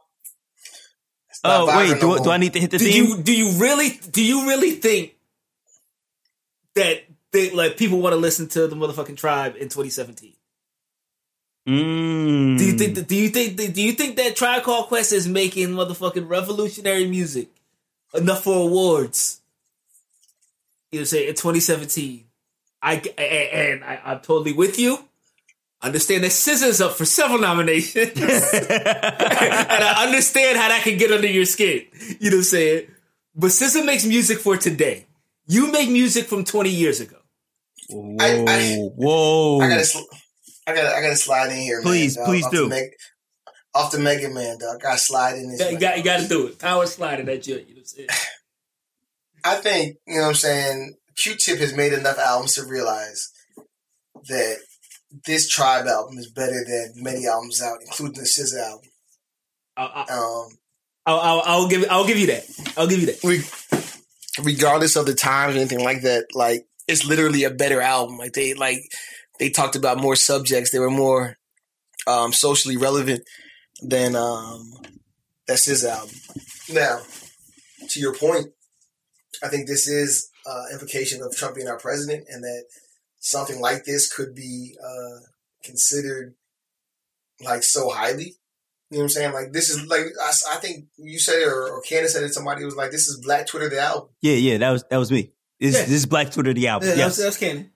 [1.45, 3.05] Oh wait, do, do I need to hit the do theme?
[3.05, 5.15] you do you really do you really think
[6.75, 10.33] that they, like people want to listen to the motherfucking tribe in 2017?
[11.67, 12.57] Mm.
[12.57, 15.27] Do you think that, do you think do you think that Tribe Called Quest is
[15.27, 17.49] making motherfucking revolutionary music
[18.13, 19.41] enough for awards?
[20.91, 22.25] You know, what in 2017,
[22.83, 24.99] I and, and I, I'm totally with you.
[25.81, 28.23] Understand that SZA's up for several nominations, and
[29.83, 31.85] I understand how that can get under your skin.
[32.19, 32.87] You know what I'm saying?
[33.35, 35.07] But SZA makes music for today.
[35.47, 37.17] You make music from 20 years ago.
[37.89, 39.59] Whoa, I- I- whoa.
[39.61, 39.87] I gotta.
[40.65, 41.81] I got I got to slide in here.
[41.81, 42.31] Please, man, dog.
[42.31, 42.63] please off do.
[42.63, 42.89] The Meg,
[43.75, 44.81] off the Mega Man, dog.
[44.81, 45.59] Got to slide in this.
[45.59, 45.81] You got, you man.
[45.81, 46.59] got, you got to do it.
[46.59, 47.67] Power sliding that joint.
[47.67, 48.09] You know what I'm saying?
[49.43, 50.95] I think you know what I'm saying.
[51.17, 53.31] Q-Tip has made enough albums to realize
[54.27, 54.57] that
[55.25, 58.89] this Tribe album is better than many albums out, including the SZA album.
[59.77, 60.57] I'll, I'll, Um,
[61.05, 62.43] I'll, I'll, I'll give I'll give you that.
[62.77, 63.23] I'll give you that.
[63.23, 63.43] we,
[64.43, 68.17] regardless of the times or anything like that, like it's literally a better album.
[68.17, 68.79] Like they like
[69.39, 70.71] they talked about more subjects.
[70.71, 71.37] They were more
[72.07, 73.23] um, socially relevant
[73.81, 74.73] than um,
[75.47, 76.15] that's his album.
[76.69, 77.01] Now,
[77.89, 78.47] to your point,
[79.43, 82.65] I think this is uh, implication of Trump being our president, and that
[83.19, 85.19] something like this could be uh,
[85.63, 86.35] considered
[87.43, 88.35] like so highly.
[88.89, 89.33] You know what I'm saying?
[89.33, 92.33] Like this is like I, I think you said it or, or Candace said it.
[92.33, 95.11] Somebody was like, "This is Black Twitter the album." Yeah, yeah, that was that was
[95.11, 95.31] me.
[95.59, 95.81] This, Yeah.
[95.81, 96.89] this is Black Twitter the album.
[96.89, 97.15] Yeah, yes.
[97.15, 97.71] that's, that's canon.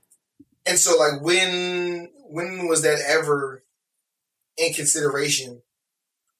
[0.65, 3.63] And so, like, when when was that ever
[4.57, 5.61] in consideration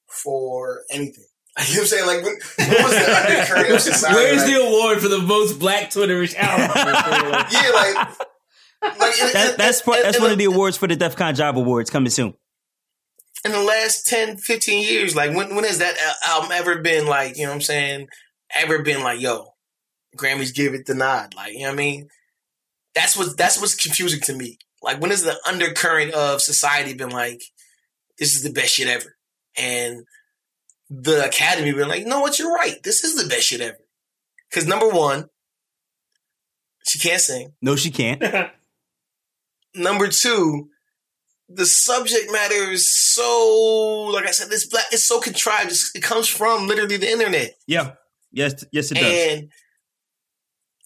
[0.06, 1.26] for anything?
[1.68, 2.06] You know what I'm saying?
[2.06, 2.36] Like, when,
[2.70, 4.16] when was the undercurrent of society?
[4.16, 7.48] Where's like, the award for the most Black Twitterish album?
[7.52, 10.46] yeah, like, like in, That, in- that's part, in- that's in one the- of the
[10.46, 12.36] awards for the DEF CON Job Awards coming soon.
[13.44, 15.16] in the last 10, 15 years.
[15.16, 15.96] Like, when when has that
[16.28, 17.38] album ever been like?
[17.38, 18.08] You know what I'm saying?
[18.56, 19.54] Ever been like, yo,
[20.16, 21.34] Grammys give it the nod?
[21.36, 22.08] Like, you know what I mean?
[22.94, 24.58] That's what that's what's confusing to me.
[24.84, 27.42] Like, when has the undercurrent of society been like,
[28.20, 29.16] this is the best shit ever,
[29.58, 30.04] and
[30.90, 32.40] the Academy been like, no, what?
[32.40, 32.82] You're right.
[32.84, 33.78] This is the best shit ever.
[34.50, 35.30] Because number one,
[36.86, 37.54] she can't sing.
[37.62, 38.24] No, she can't.
[39.76, 40.70] Number two,
[41.50, 45.70] the subject matter is so, like I said, this black it's so contrived.
[45.72, 47.94] It's, it comes from literally the internet, Yeah.
[48.32, 49.04] Yes, yes, it does.
[49.14, 49.52] and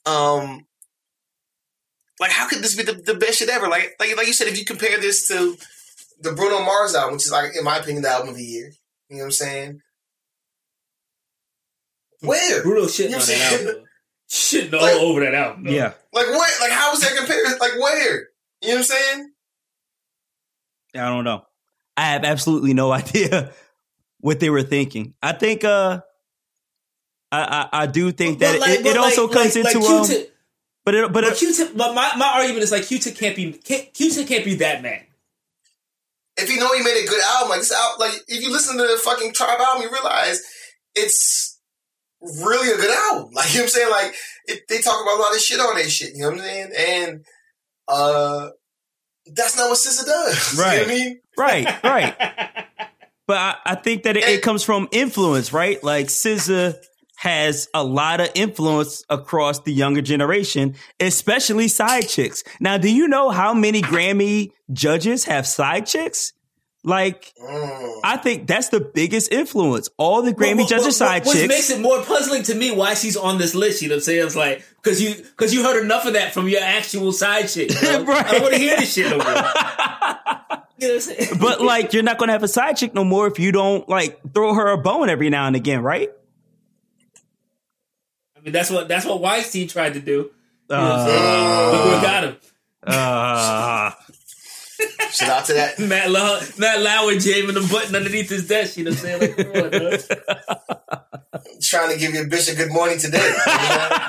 [0.06, 0.66] um,
[2.20, 3.68] like how could this be the, the best shit ever?
[3.68, 5.58] Like, like, like you said, if you compare this to
[6.20, 8.72] the Bruno Mars album, which is like, in my opinion, the album of the year.
[9.10, 9.82] You know what I'm saying?
[12.22, 12.64] Where?
[12.64, 13.66] Bruno shitting on that album.
[13.66, 13.84] though.
[14.30, 15.64] Shitting all Like- over that album.
[15.66, 15.72] though.
[15.72, 15.94] yeah.
[16.14, 16.52] Like what?
[16.62, 17.60] Like how is that compared?
[17.60, 18.28] Like where?
[18.62, 19.32] You know what I'm saying?
[20.96, 21.46] I don't know.
[21.98, 23.52] I have absolutely no idea
[24.20, 25.14] what they were thinking.
[25.22, 26.02] I think uh
[27.32, 29.66] I I, I do think that But like- it, but it also like- comes like-
[29.76, 30.36] into like um Q-Tip,
[30.86, 33.52] but it but but it, Q-Tip, but my, my argument is like Q-Tip can't be
[33.54, 35.02] can't, Q-Tip can't be that man.
[36.38, 38.78] if you know he made a good album, like this album, like if you listen
[38.78, 40.42] to the fucking Tribe album, you realize
[40.96, 41.51] it's
[42.22, 43.32] really a good album.
[43.34, 44.16] Like you know what I'm saying, like
[44.46, 46.14] it, they talk about a lot of shit on that shit.
[46.14, 46.72] You know what I'm saying?
[46.78, 47.26] And
[47.88, 48.50] uh,
[49.34, 50.54] that's not what SZA does.
[50.58, 51.20] You know what I mean?
[51.38, 52.16] right, right.
[53.28, 55.82] But I, I think that it, it comes from influence, right?
[55.82, 56.76] Like SZA
[57.16, 62.44] has a lot of influence across the younger generation, especially side chicks.
[62.60, 66.34] Now, do you know how many Grammy judges have side chicks?
[66.84, 68.00] Like, Mm.
[68.04, 69.90] I think that's the biggest influence.
[69.98, 71.48] All the Grammy What- judges what- side Which chicks.
[71.48, 73.82] makes it more puzzling to me why she's on this list.
[73.84, 74.26] You know what I'm saying?
[74.26, 77.70] It's like because you because you heard enough of that from your actual side chick.
[77.80, 78.04] bro.
[78.04, 78.26] Right.
[78.26, 79.26] I don't want to hear this shit no more.
[80.80, 81.30] you know what I'm saying?
[81.40, 84.20] but like, you're not gonna have a side chick no more if you don't like
[84.34, 86.10] throw her a bone every now and again, right?
[88.36, 90.12] I mean that's what that's what Weinstein tried to do.
[90.12, 91.72] You know what I'm Uh, saying?
[91.76, 92.38] Look what got him.
[92.88, 93.92] uh,
[95.12, 95.78] Shout out to that.
[95.80, 98.78] Matt Lau- Matt Lauer jamming the button underneath his desk.
[98.78, 99.36] You know what I'm saying?
[99.38, 101.42] Like, on.
[101.62, 103.20] Trying to give your bitch a good morning today.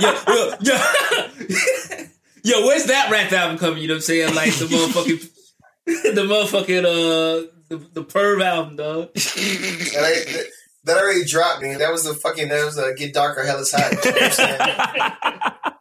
[0.00, 0.74] Yo, yo, yo,
[2.42, 3.82] yo, where's that rap album coming?
[3.82, 4.34] You know what I'm saying?
[4.34, 9.12] Like the motherfucking, the motherfucking, uh, the, the perv album, dog.
[9.14, 10.46] that,
[10.84, 11.78] that already dropped, man.
[11.78, 12.48] That was the fucking.
[12.48, 13.92] That was a get darker, hell is hot.
[14.04, 15.72] You know what I'm saying?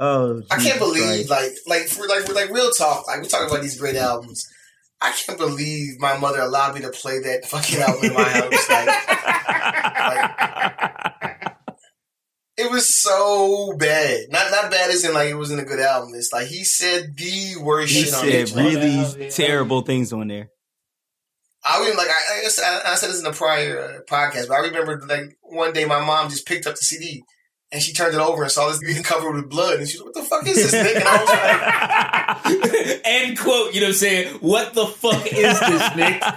[0.00, 1.30] Oh, I can't believe, Christ.
[1.30, 3.06] like, like for like, for like real talk.
[3.06, 4.48] Like we're talking about these great albums.
[5.00, 8.68] I can't believe my mother allowed me to play that fucking album in my house.
[8.68, 8.86] Like,
[11.22, 11.52] like,
[12.58, 14.26] it was so bad.
[14.30, 16.10] Not not bad as in like it wasn't a good album.
[16.14, 18.54] It's like he said the worst He shit on said it.
[18.54, 19.28] really Yeah, yeah.
[19.30, 20.50] terrible things on there.
[21.64, 24.48] I mean, like I, I, guess I, I said this in a prior uh, podcast,
[24.48, 27.22] but I remember like one day my mom just picked up the CD
[27.72, 30.06] and she turned it over and saw this being covered with blood, and she was,
[30.06, 30.96] like, "What the fuck is this?" Nick?
[30.96, 33.00] And I was like.
[33.04, 33.74] End quote.
[33.74, 34.34] You know what I'm saying?
[34.40, 36.22] What the fuck is this, Nick?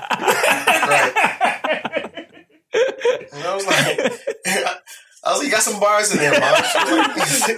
[3.32, 4.00] And I was like,
[5.24, 6.42] I was like, you got some bars in there, mom.
[6.42, 7.58] Like,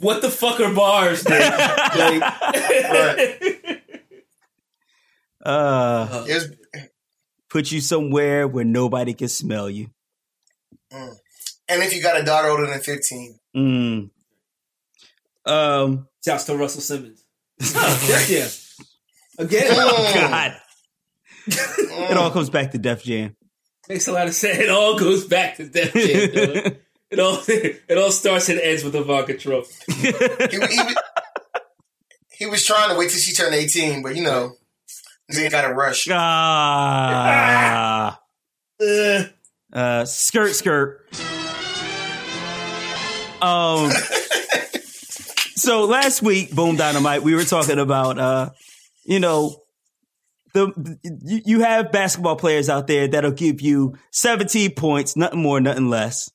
[0.00, 1.38] What the fuck are bars, Nick?
[1.40, 3.82] Like, Right.
[5.44, 6.50] uh, it was,
[7.50, 9.88] put you somewhere where nobody can smell you.
[11.68, 14.10] And if you got a daughter older than 15, Mm.
[15.46, 17.24] Um, Shouts to Russell Simmons.
[17.58, 18.48] Def Jam.
[19.46, 20.30] Again, Oh, Mm.
[20.30, 20.56] God.
[22.10, 23.34] It all comes back to Def Jam.
[23.88, 24.58] makes a lot of sense.
[24.58, 26.76] It all goes back to Def Jam.
[27.10, 29.64] It all it all starts and ends with Ivanka Trump.
[29.86, 29.94] He,
[30.50, 30.94] he, was-
[32.36, 34.52] he was trying to wait till she turned 18, but you know,
[35.30, 36.06] he got a rush.
[36.10, 38.20] ah.
[38.78, 39.24] Uh,
[39.72, 41.06] Uh, skirt, skirt.
[43.42, 43.90] Um.
[45.54, 48.50] so last week, Boom Dynamite, we were talking about, uh,
[49.04, 49.56] you know,
[50.54, 55.60] the you, you have basketball players out there that'll give you 17 points, nothing more,
[55.60, 56.30] nothing less,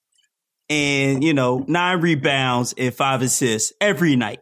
[0.70, 4.39] and you know, nine rebounds and five assists every night.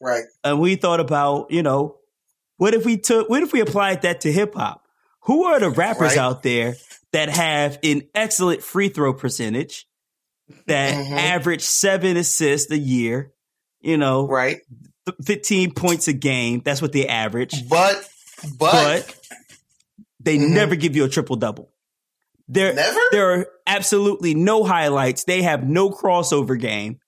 [0.00, 0.24] Right.
[0.42, 1.96] And we thought about, you know,
[2.56, 4.82] what if we took, what if we applied that to hip hop?
[5.24, 6.18] Who are the rappers Right.
[6.18, 6.76] out there
[7.12, 9.86] that have an excellent free throw percentage
[10.66, 11.16] that Mhm.
[11.16, 13.32] average seven assists a year?
[13.80, 14.60] You know, Right.
[15.06, 16.60] th- 15 points a game.
[16.64, 17.68] That's what they average.
[17.68, 18.06] But,
[18.58, 19.16] but, But
[20.20, 20.50] they Mhm.
[20.50, 21.70] never give you a triple double.
[22.48, 22.98] There, Never?
[23.12, 25.24] there are absolutely no highlights.
[25.24, 26.98] They have no crossover game.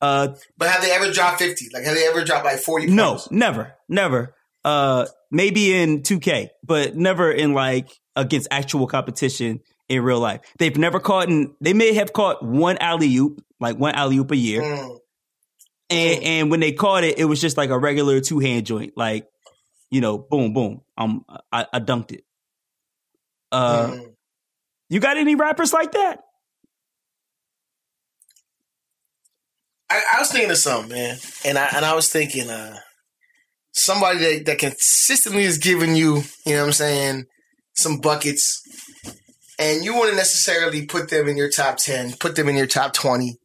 [0.00, 1.68] Uh, but have they ever dropped 50?
[1.72, 3.30] Like, have they ever dropped like 40 No, points?
[3.30, 4.34] never, never.
[4.64, 10.40] Uh, maybe in 2K, but never in like against actual competition in real life.
[10.58, 14.30] They've never caught in, they may have caught one alley oop, like one alley oop
[14.30, 14.62] a year.
[14.62, 14.98] Mm.
[15.90, 18.94] And, and when they caught it, it was just like a regular two hand joint,
[18.96, 19.26] like,
[19.90, 20.80] you know, boom, boom.
[20.96, 22.24] Um, I, I dunked it.
[23.50, 24.14] Uh, Mm.
[24.88, 26.20] you got any rappers like that?
[29.90, 32.78] I, I was thinking of something, man, and I and I was thinking, uh,
[33.72, 37.24] somebody that, that consistently is giving you, you know, what I'm saying,
[37.74, 38.61] some buckets,
[39.58, 42.92] and you wouldn't necessarily put them in your top ten, put them in your top
[42.92, 43.38] twenty,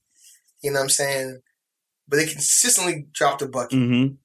[0.61, 1.41] you know, what I'm saying,
[2.07, 3.77] but they consistently drop the bucket.
[3.77, 4.15] Mm-hmm.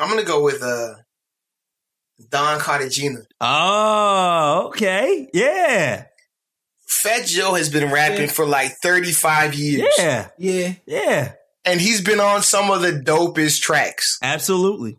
[0.00, 0.94] I'm gonna go with uh,
[2.30, 3.20] Don Cartagena.
[3.40, 5.28] Oh, okay.
[5.34, 6.06] Yeah.
[6.86, 10.28] Fat Joe has been rapping for like 35 years, Yeah.
[10.38, 11.32] yeah, Yeah.
[11.64, 14.18] and he's been on some of the dopest tracks.
[14.22, 14.98] Absolutely.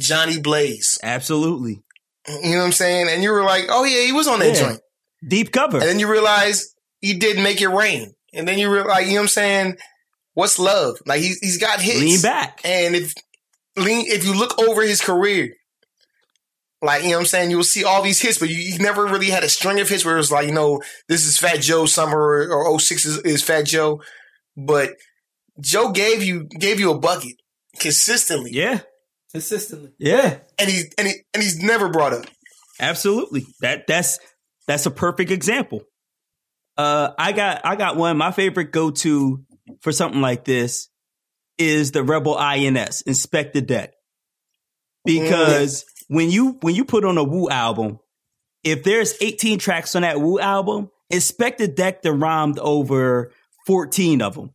[0.00, 0.98] Johnny Blaze.
[1.02, 1.82] Absolutely.
[2.28, 3.08] You know what I'm saying?
[3.08, 4.68] And you were like, oh yeah, he was on that Yeah.
[4.68, 4.80] joint.
[5.26, 5.78] Deep cover.
[5.78, 8.14] And then you realize he did make it rain.
[8.32, 9.76] And then you were like, you know what I'm saying?
[10.34, 10.98] What's love?
[11.06, 12.00] Like he's he's got hits.
[12.00, 12.60] Lean back.
[12.64, 13.14] And if
[13.76, 15.54] lean if you look over his career,
[16.82, 18.78] like you know what I'm saying, you will see all these hits, but you, you
[18.78, 21.38] never really had a string of hits where it was like, you know, this is
[21.38, 24.02] Fat Joe summer or, or 06 is, is Fat Joe.
[24.56, 24.90] But
[25.60, 27.36] Joe gave you gave you a bucket
[27.78, 28.50] consistently.
[28.52, 28.80] Yeah.
[29.36, 29.92] Consistently.
[29.98, 30.38] Yeah.
[30.58, 32.24] And he and he and he's never brought up.
[32.80, 33.44] Absolutely.
[33.60, 34.18] That that's
[34.66, 35.82] that's a perfect example.
[36.76, 38.16] Uh I got I got one.
[38.16, 39.44] My favorite go to
[39.82, 40.88] for something like this
[41.58, 43.92] is the Rebel INS, Inspectah Deck.
[45.04, 47.98] Because when you when you put on a Wu album,
[48.64, 53.32] if there's 18 tracks on that Wu album, Inspectah Deck that rhymed over
[53.66, 54.50] 14 of them.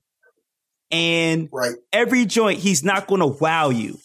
[0.91, 1.75] And Right.
[1.93, 3.97] every joint he's not going to wow you.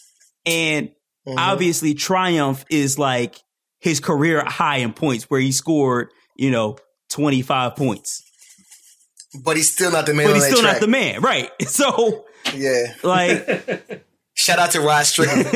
[0.47, 0.89] And
[1.27, 1.35] Mhm.
[1.37, 3.35] obviously Triumph is like
[3.79, 6.77] his career high in points where he scored, you know,
[7.09, 8.23] 25 points.
[9.43, 10.75] But he's still not the man But he's still track.
[10.75, 11.51] not the man, right?
[11.67, 12.25] So
[12.55, 12.93] Yeah.
[13.03, 14.03] like
[14.35, 15.45] Shout out to Rod Strickland.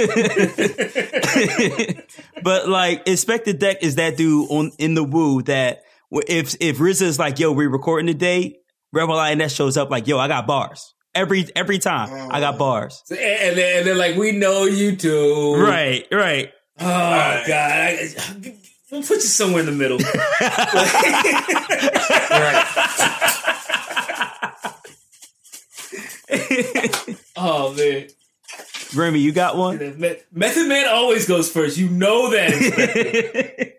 [2.43, 7.03] but like Inspectah Deck is that dude on in the Wu that if if RZA
[7.03, 8.57] is like, yo, we're recording today,
[8.91, 10.93] Rebel INS shows up like, yo, I got bars.
[11.13, 13.03] Every every time I got bars.
[13.09, 16.51] And, and then, and then like we know you too, Right, right.
[16.79, 18.09] Oh god, I,
[18.91, 19.99] we'll put you somewhere in the middle.
[27.35, 28.07] oh man,
[28.95, 29.77] Remy, you got one?
[30.31, 31.77] Method Man always goes first.
[31.77, 33.71] You know that.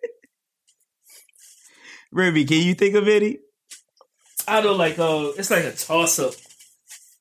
[2.12, 3.38] Remy, can you think of any?
[4.46, 4.98] I don't like.
[4.98, 6.34] Uh, it's like a toss up.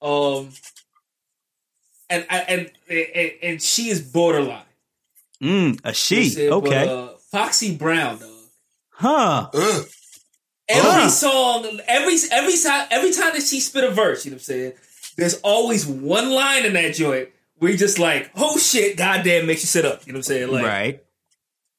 [0.01, 0.49] Um,
[2.09, 4.63] and I and, and and she is borderline.
[5.41, 6.29] Mm, a she.
[6.29, 6.87] Said, but, Okay.
[6.87, 8.29] uh, Foxy Brown, dog.
[8.89, 9.49] Huh.
[9.53, 9.85] Ugh.
[10.69, 11.09] Every Huh.
[11.09, 14.43] song, every every time, every time that she spit a verse, you know what I'm
[14.45, 14.73] saying.
[15.17, 19.61] There's always one line in that joint where you just like, oh shit, goddamn, makes
[19.61, 20.05] you sit up.
[20.07, 20.51] You know what I'm saying?
[20.51, 21.03] Like, right.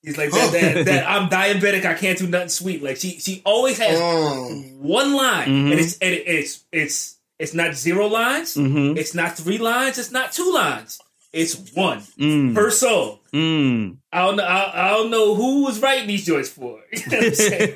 [0.02, 1.08] he's like that, that, that.
[1.10, 1.84] I'm diabetic.
[1.86, 2.82] I can't do nothing sweet.
[2.82, 4.78] Like she, she always has Mm.
[4.78, 5.70] one line, Mhm.
[5.70, 7.11] and it's and it, it's it's
[7.42, 8.54] it's not zero lines.
[8.56, 8.96] Mm-hmm.
[8.96, 9.98] It's not three lines.
[9.98, 11.00] It's not two lines.
[11.32, 12.54] It's one Mm.
[12.54, 13.18] per song.
[13.32, 13.96] Mm.
[14.12, 14.44] I don't know.
[14.44, 16.78] I, I don't know who was writing these joints for.
[16.92, 17.74] You know what I'm saying?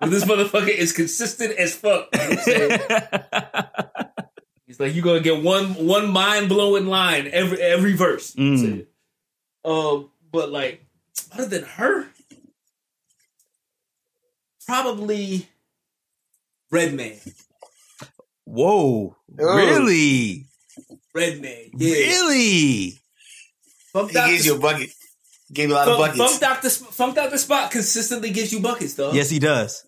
[0.00, 2.08] But this motherfucker is consistent as fuck.
[2.12, 2.70] You know what I'm saying?
[4.66, 8.34] He's It's like you're gonna get one one mind blowing line every every verse.
[8.36, 8.86] Mm.
[9.64, 10.84] Um, but like
[11.32, 12.06] other than her,
[14.66, 15.48] probably
[16.70, 17.16] Redman.
[18.48, 19.14] Whoa.
[19.34, 20.46] Really?
[21.14, 21.70] Redman.
[21.76, 21.94] Yeah.
[21.94, 22.98] Really?
[23.92, 24.90] Funk He Doctor, gives you a bucket.
[25.52, 26.30] Gave you a lot of Funk, buckets.
[26.30, 29.12] Funk Doctor Funk Doctor Spock consistently gives you buckets, though.
[29.12, 29.84] Yes, he does.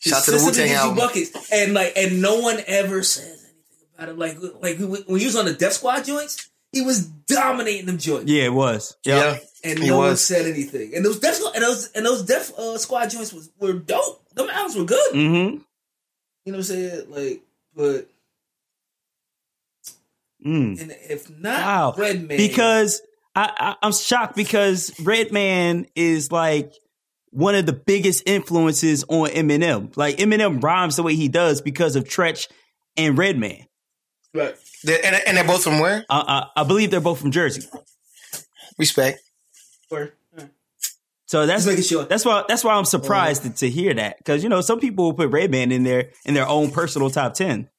[0.00, 0.96] Shout out to the Wu Tang gives you album.
[0.96, 4.18] buckets, and like, and no one ever says anything about it.
[4.18, 4.78] Like, like
[5.08, 8.30] when he was on the Def Squad joints, he was dominating them joints.
[8.30, 8.96] Yeah, it was.
[9.04, 9.38] Yeah.
[9.62, 10.94] and no one said anything.
[10.94, 14.26] And those Def and those and those Def uh, Squad joints was were dope.
[14.34, 15.12] Them albums were good.
[15.14, 15.58] Mm-hmm.
[16.44, 17.10] You know what I'm saying?
[17.10, 17.42] Like,
[17.74, 18.08] but
[20.44, 20.80] Mm.
[20.80, 21.94] and if not Wow.
[21.96, 23.00] Redman, Because
[23.34, 26.72] I, I, I'm shocked because Redman is like
[27.30, 29.96] one of the biggest influences on Eminem.
[29.96, 32.48] Like Eminem rhymes the way he does because of Treach
[32.96, 33.66] and Redman.
[34.34, 34.56] right.
[34.82, 36.04] They're- and, and they're both from where?
[36.10, 37.62] I, I, I believe they're both from Jersey.
[38.78, 39.20] Respect.
[39.92, 40.06] Or, uh,
[41.32, 42.04] So that's sure.
[42.04, 45.06] that's why that's why I'm surprised to, to hear that because you know some people
[45.06, 47.70] will put Redman in their in their own personal top ten.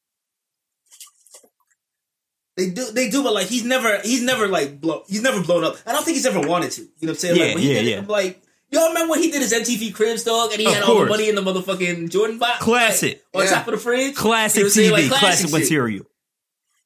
[2.57, 5.63] they do they do, but like he's never he's never like blow he's never blown
[5.63, 5.75] up.
[5.85, 6.81] I don't think he's ever wanted to.
[6.81, 7.35] You know what I'm saying?
[7.35, 7.99] Yeah, like, when he yeah, yeah.
[7.99, 8.41] It, like
[8.71, 11.05] y'all remember when he did his MTV Cribs dog and he Of had all the
[11.05, 13.23] money in the motherfucking Jordan box, Classic.
[13.35, 13.55] like, on Yeah.
[13.59, 14.89] top of the fridge, Classic You know what I'm saying?
[14.89, 15.59] TV, Like, classic, shit.
[15.59, 16.05] material.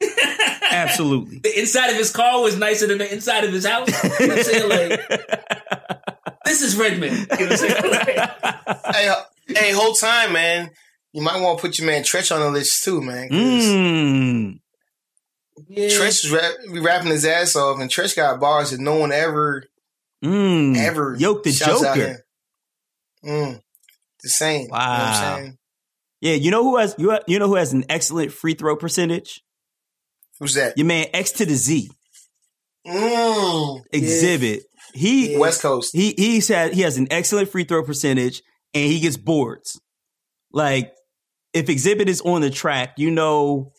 [0.70, 1.40] Absolutely.
[1.40, 3.88] the inside of his car was nicer than the inside of his house.
[4.20, 4.70] You know what I'm saying?
[4.70, 6.12] Like,
[6.48, 7.14] this is Redman.
[7.14, 8.30] You know what I'm saying?
[8.94, 9.14] Hey,
[9.48, 10.72] hey, whole time, man.
[11.14, 13.30] You might want to put your man Treach on the list too, man.
[13.30, 14.60] Mm.
[15.68, 15.88] yeah.
[15.90, 19.12] Treach is rap, be rapping his ass off, and Treach got bars that no one
[19.12, 19.64] ever,
[20.24, 20.76] Mm.
[20.78, 22.24] ever yoked the Joker.
[23.24, 23.62] Mm,
[24.24, 24.62] the same.
[24.64, 25.06] You know what Wow.
[25.36, 25.58] I'm saying?
[26.22, 29.42] Yeah, you know who has you you know who has an excellent free throw percentage?
[30.40, 30.78] Who's that?
[30.78, 31.90] Your man X to the Z
[32.88, 34.62] Mm, Xzibit.
[34.98, 35.40] He Yeah.
[35.40, 35.96] West Coast.
[35.96, 38.42] he he said he has an excellent free throw percentage
[38.74, 39.80] and he gets boards.
[40.52, 40.94] Like
[41.54, 43.74] if Xzibit is on the track, you know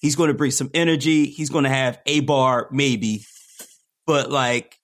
[0.00, 1.26] he's going to bring some energy.
[1.26, 3.24] He's going to have a bar maybe,
[4.06, 4.78] but like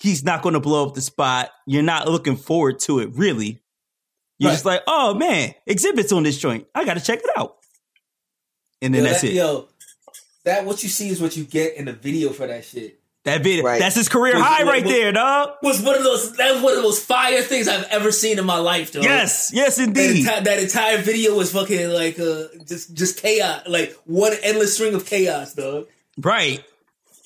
[0.00, 1.50] he's not going to blow up the spot.
[1.66, 3.60] You're not looking forward to it really.
[4.38, 4.54] You're Right.
[4.54, 6.66] just like, oh man, Xzibit's on this joint.
[6.74, 7.56] I got to check it out.
[8.82, 9.34] And then Yo, that's that, it.
[9.34, 9.68] Yo,
[10.44, 13.00] that what you see is what you get in the video for that shit.
[13.24, 13.78] That video, Right.
[13.78, 15.50] that's his career Was- high was- right was- there, dog.
[15.62, 18.44] Was one of those that was one of those fire things I've ever seen in
[18.44, 19.00] my life, though.
[19.00, 20.26] Yes, yes, That, indeed.
[20.26, 24.94] enti- that entire video was fucking like uh just just chaos, like one endless string
[24.94, 25.86] of chaos, dog.
[26.20, 26.62] right.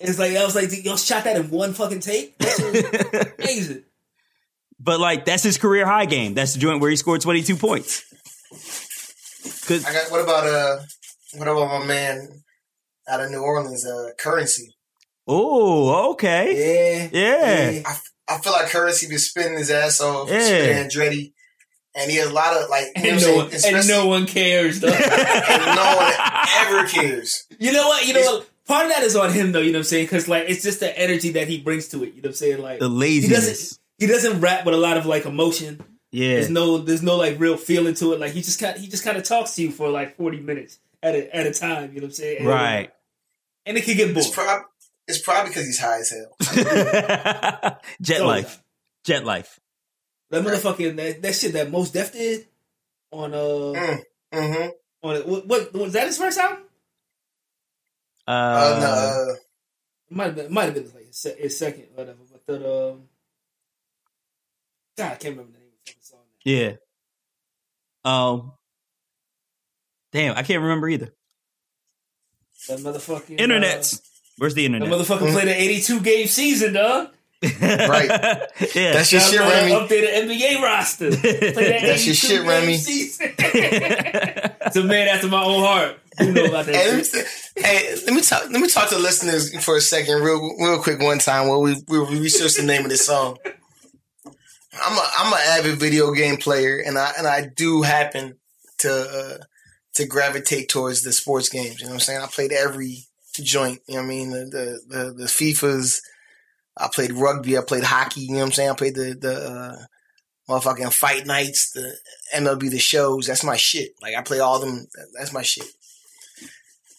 [0.01, 2.39] It's like I was like, y'all shot that in one fucking take.
[2.39, 2.73] That shit
[3.13, 3.83] was amazing.
[4.79, 6.35] But like that's his career high game.
[6.35, 8.05] That's the joint where he scored 22 points.
[9.67, 10.11] Cause I got.
[10.13, 10.79] What about uh?
[11.35, 12.29] What about my man
[13.09, 13.85] out of New Orleans?
[13.85, 14.67] Uh, Curren$y.
[15.29, 17.11] Oh, okay.
[17.13, 17.83] Yeah, Yeah.
[17.87, 20.41] I, I feel like Curren$y been spinning his ass off, Yeah.
[20.41, 21.33] spinning Andretti,
[21.95, 22.87] and he has a lot of like.
[22.97, 24.89] You know And what no one, and no one cares, though.
[24.93, 26.15] and no one
[26.59, 27.45] ever cares.
[27.59, 28.07] You know what?
[28.07, 28.51] You know what?
[28.67, 29.61] Part of that is on him, though.
[29.61, 30.05] You know what I'm saying?
[30.07, 32.15] Because like it's just the energy that he brings to it.
[32.15, 32.63] You know what I'm saying?
[32.63, 33.31] Like The he laziness.
[33.47, 35.83] doesn't he doesn't rap with a lot of like emotion.
[36.11, 36.35] Yeah.
[36.35, 38.21] There's no there's no like real feeling to it.
[38.21, 40.79] Like he just kind he just kind of talks to you for like 40 minutes
[41.03, 41.93] at a at a time.
[41.95, 42.39] You know what I'm saying?
[42.41, 42.91] And- Right.
[43.65, 44.19] And it can get bored.
[44.27, 44.63] It's, prob-
[45.09, 46.37] it's probably because he's high as hell.
[48.03, 48.63] Jet So- life.
[49.05, 49.59] Jet life.
[50.31, 52.47] That motherfucking that, that shit that Mos Def did
[53.11, 54.03] on uh Mm.
[54.35, 54.69] Mm-hmm.
[55.03, 55.17] on.
[55.23, 56.65] What, what was that his first album?
[58.27, 58.87] Uh, Uh, no,
[59.33, 59.35] uh,
[60.11, 62.19] It might have been it might have been like his, his second whatever.
[62.31, 63.09] But the um,
[64.99, 66.21] God, I can't remember the name of the fucking song.
[66.45, 66.73] yeah.
[68.05, 68.53] Um.
[70.13, 71.15] Damn, I can't remember either.
[72.69, 74.01] That motherfucking Internets.
[74.39, 74.89] Where's the that internet?
[74.89, 77.09] motherfucker played an 82 game season, dog.
[77.43, 78.09] Right.
[78.75, 78.93] yeah.
[78.95, 79.73] That's your shit, Download Remy.
[79.73, 81.11] an Updated NBA roster.
[81.17, 82.77] That That's your shit, Remy.
[82.79, 83.33] season.
[83.39, 85.99] it's a man after my own heart.
[86.19, 87.27] Who know about that Hey, let me, shit?
[87.57, 88.43] hey, let me talk.
[88.51, 91.01] Let me talk to the listeners for a second, real, real quick.
[91.01, 93.37] One time, while we we researched the name of this song.
[94.25, 98.35] I'm a I'm an avid video game player, and I and I do happen
[98.79, 99.45] to uh,
[99.95, 101.79] to gravitate towards the sports games.
[101.81, 102.21] You know what I'm saying?
[102.21, 103.05] I played every
[103.43, 103.81] joint.
[103.89, 104.31] You know what I mean?
[104.31, 106.03] The the the, the FIFA's.
[106.77, 107.59] I played rugby.
[107.59, 108.23] I played hockey.
[108.23, 108.71] You know what I'm saying?
[108.71, 109.77] I played the the uh,
[110.49, 111.97] motherfucking fight nights, the
[112.35, 113.27] MLB, the shows.
[113.27, 113.91] That's my shit.
[114.01, 114.87] Like I play all them.
[115.19, 115.67] That's my shit.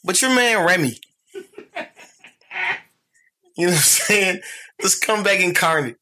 [0.03, 0.99] But your man Remy,
[1.33, 1.41] you
[3.67, 4.41] know what I'm saying?
[4.81, 5.97] Let's This comeback incarnate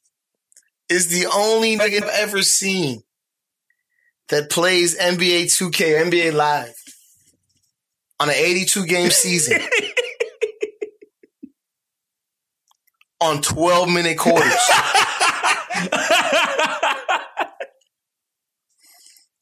[0.89, 3.03] is the only nigga I've ever seen
[4.29, 6.75] that plays NBA 2K, NBA Live.
[8.19, 9.59] on an 82 game season
[13.19, 14.43] on 12 minute quarters.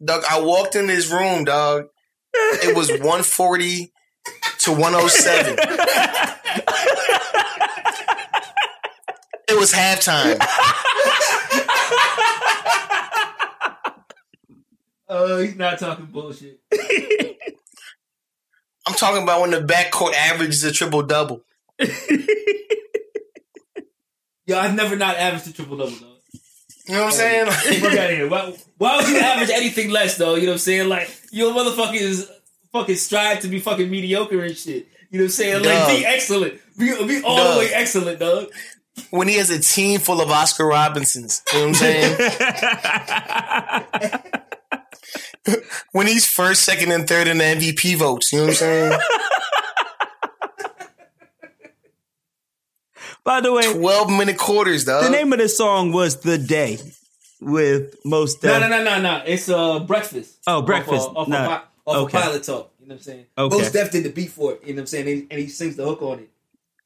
[0.04, 1.86] Dog, I walked in this room, dog.
[2.34, 3.94] It was 140
[4.60, 5.58] to 107.
[9.48, 10.38] It was halftime.
[15.08, 16.60] Oh, he's not talking bullshit.
[18.88, 21.44] I'm talking about when the backcourt averages a triple double.
[24.48, 26.12] Yo, I've never not averaged a triple double, though.
[26.88, 27.46] You know what I'm saying?
[27.82, 28.30] Fuck Like, out of here.
[28.30, 30.36] Why, why would you average anything less, though?
[30.36, 30.88] You know what I'm saying?
[30.90, 32.30] Like, you motherfuckers
[32.72, 34.88] fucking strive to be fucking mediocre and shit.
[35.10, 35.64] You know what I'm saying?
[35.64, 36.54] Like, be excellent.
[36.78, 37.54] Be, be all Dog.
[37.54, 38.48] the way excellent, dog.
[39.10, 41.42] when he has a team full of Oscar Robertsons.
[41.54, 42.32] You know what I'm saying?
[45.92, 48.32] when he's first, second, and third in the MVP votes.
[48.32, 49.00] You know what I'm saying?
[53.26, 55.04] By the way, 12 minute quarters, dog.
[55.04, 56.78] the name of the song was "The Day"
[57.42, 58.42] with Mos.
[58.44, 59.24] No, no, no, no, no.
[59.26, 60.38] It's uh, breakfast.
[60.48, 61.10] Oh, Breakfast.
[61.10, 61.38] Off, uh, off, No.
[61.38, 62.18] a, off Okay.
[62.18, 62.72] a pilot talk.
[62.80, 63.26] You know what I'm saying?
[63.38, 63.58] Okay.
[63.58, 64.62] Mos Def did the beat for it.
[64.64, 65.08] You know what I'm saying?
[65.10, 66.30] And, and he sings the hook on it.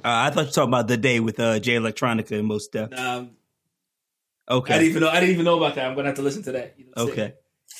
[0.03, 2.67] Uh, I thought you were talking about "The Day" with uh, Jay Electronica and Mos
[2.67, 2.97] Def.
[2.97, 3.31] Um,
[4.51, 5.09] Okay, I didn't even know.
[5.09, 5.85] I didn't even know about that.
[5.85, 6.73] I'm gonna have to listen to that.
[6.77, 7.33] You know okay.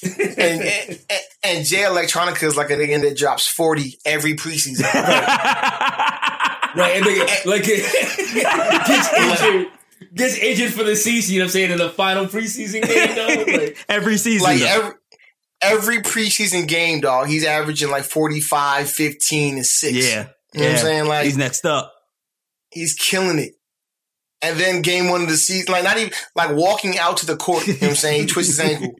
[0.03, 4.83] and, and, and, and Jay Electronica is like a nigga that drops 40 every preseason.
[6.75, 9.67] Right, and then, like gets injured,
[10.13, 11.33] gets injured for the season.
[11.33, 11.71] You know what I'm saying?
[11.71, 13.57] In the final preseason game, though.
[13.59, 14.65] Like, Every season, like though.
[14.67, 14.91] every,
[15.61, 19.93] every preseason game, dog, he's averaging like 45, 15, and 6.
[19.93, 20.71] yeah, You know what.
[20.71, 21.07] I'm saying?
[21.07, 21.93] Like, he's next up.
[22.71, 23.53] he's killing it.
[24.41, 27.35] And then game one of the season, like not even like walking out to the
[27.35, 27.67] court.
[27.67, 28.21] You know what I'm saying?
[28.21, 28.95] He twists his ankle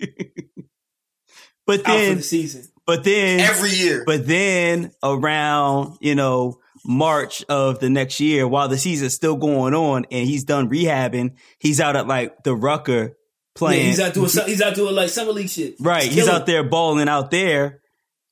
[1.66, 2.64] But out for then, the season.
[2.86, 4.04] but then, every year.
[4.06, 9.74] but then around you know March of the next year, while the season's still going
[9.74, 13.14] on and he's done rehabbing, he's out at like the Rucker Yeah,
[13.56, 13.86] playing.
[13.88, 14.30] he's out doing.
[14.46, 15.76] He's out doing like summer league shit.
[15.80, 16.04] Right.
[16.04, 17.82] He's killing out there balling out there.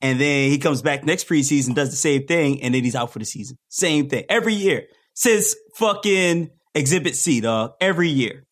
[0.00, 3.12] And then he comes back next preseason, does the same thing, and then he's out
[3.12, 3.58] for the season.
[3.68, 4.24] Same thing.
[4.28, 4.84] Every year.
[5.14, 7.72] Since fucking Exhibit C, dog.
[7.80, 8.44] Every year.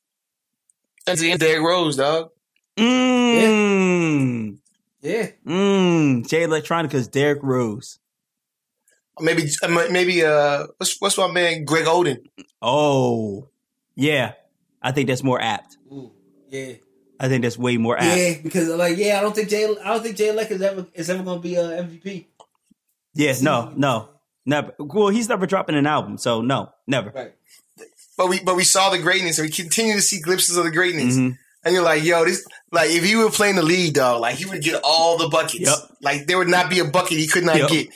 [1.07, 2.31] That's the end of Derrick Rose, dog.
[2.77, 4.59] Mmm.
[5.03, 6.27] Yeah, Mmm.
[6.27, 8.01] Jay Electronica's Derrick Rose.
[9.21, 12.27] Maybe, uh, maybe, uh, what's, what's my man, Greg Oden?
[12.61, 13.49] Oh.
[13.95, 14.33] Yeah.
[14.83, 15.77] I think that's more apt.
[15.91, 16.13] Ooh,
[16.49, 16.75] yeah,
[17.19, 18.17] I think that's way more apt.
[18.19, 18.35] yeah.
[18.41, 19.65] Because like, yeah, I don't think Jay.
[19.65, 22.27] I don't think Jay Leck is ever is ever going to be a MVP.
[23.15, 24.11] Yeah, no, no.
[24.45, 24.75] Never.
[24.79, 27.11] Well, he's never dropping an album, so no, never.
[27.11, 27.33] Right.
[28.17, 30.71] But we, but we saw the greatness and we continue to see glimpses of the
[30.71, 31.17] greatness.
[31.17, 31.37] Mhm.
[31.65, 34.45] And you're like, yo, this, like, if he were playing the lead, dog, like, he
[34.45, 35.59] would get all the buckets.
[35.67, 35.75] Yep.
[36.01, 37.69] Like, there would not be a bucket he could not Yep.
[37.71, 37.89] get.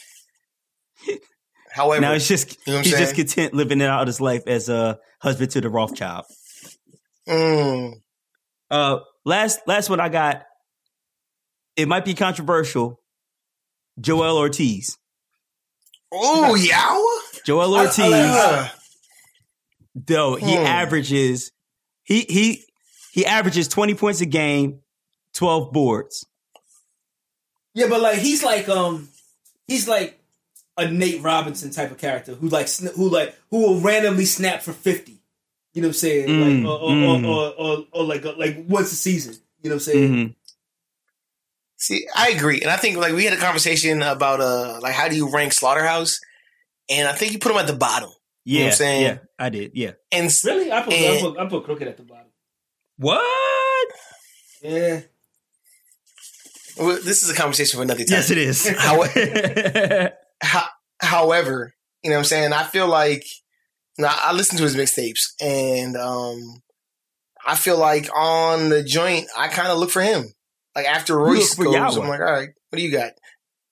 [1.73, 4.21] However, Now it's just You know what I'm he's just content living it out his
[4.21, 6.25] life as a husband to the Rothschild.
[7.29, 7.95] mm,
[8.71, 10.43] Uh, last last one I got.
[11.77, 13.01] It might be controversial.
[14.01, 14.97] Joell Ortiz.
[16.13, 16.99] oh, yeah,
[17.47, 18.69] Joell I- I Ortiz, Uh,
[19.95, 20.65] though he Hmm.
[20.67, 21.53] averages
[22.05, 22.65] he he
[23.13, 24.81] he averages twenty points a game,
[25.35, 26.27] twelve boards.
[27.75, 29.09] Yeah, but like he's like um
[29.69, 30.20] he's like
[30.81, 34.63] a Nate Robinson type of character who like sn- who like who will randomly snap
[34.63, 35.19] for fifty.
[35.73, 36.29] You know what I'm saying?
[36.29, 37.29] Mm, like or or, mm.
[37.29, 39.35] or, or, or, or like like once a season.
[39.63, 40.13] You know what I'm saying?
[40.13, 40.35] Mhm.
[41.77, 42.61] see, I agree.
[42.63, 45.53] And I think, like, we had a conversation about, uh, like, how do you rank
[45.53, 46.19] Slaughterhouse?
[46.91, 48.11] And I think you put him at the bottom.
[48.45, 49.03] Yeah, what I'm saying?
[49.03, 49.73] yeah, I did.
[49.75, 49.93] Yeah.
[50.11, 50.73] And Really?
[50.73, 52.27] I put, I And- put I put Crooked at the bottom.
[52.97, 53.89] What?
[54.63, 55.01] Yeah.
[56.79, 58.17] well, this is a conversation for another time.
[58.17, 58.67] Yes, it is.
[60.43, 60.69] How-
[61.01, 61.73] however,
[62.03, 62.53] you know what I'm saying?
[62.53, 63.25] I feel like
[63.99, 66.63] now I listen to his mixtapes and um
[67.47, 70.25] I feel like on the joint I kind of look for him.
[70.75, 72.03] Like after Royce goes, Yawa.
[72.03, 73.13] I'm like, all right, what do you got?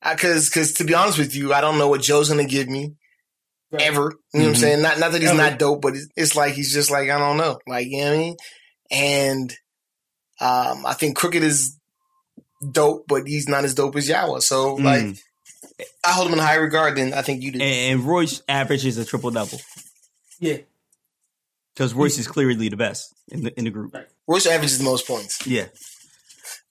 [0.02, 2.94] Because because to be honest with you, I don't know what Joe's gonna give me
[3.70, 3.82] Right.
[3.82, 4.12] ever.
[4.32, 4.60] You know what I'm Mhm.
[4.60, 4.82] saying?
[4.82, 5.38] Not not that he's Ever.
[5.38, 8.10] not dope, but it's, it's like he's just like I don't know, like you know
[8.10, 8.36] what I mean.
[8.90, 9.52] And
[10.40, 11.76] um I think Crooked is
[12.72, 14.42] dope, but he's not as dope as Yawa.
[14.42, 15.20] So like Mm.
[16.04, 17.60] I hold him in high regard than I think you do.
[17.60, 19.60] and, and Royce averages a triple double
[20.40, 20.58] Yeah.
[21.74, 23.94] because Royce is clearly the best in the in the group.
[23.94, 24.06] Right.
[24.26, 25.46] Royce averages the most points.
[25.46, 25.66] Yeah.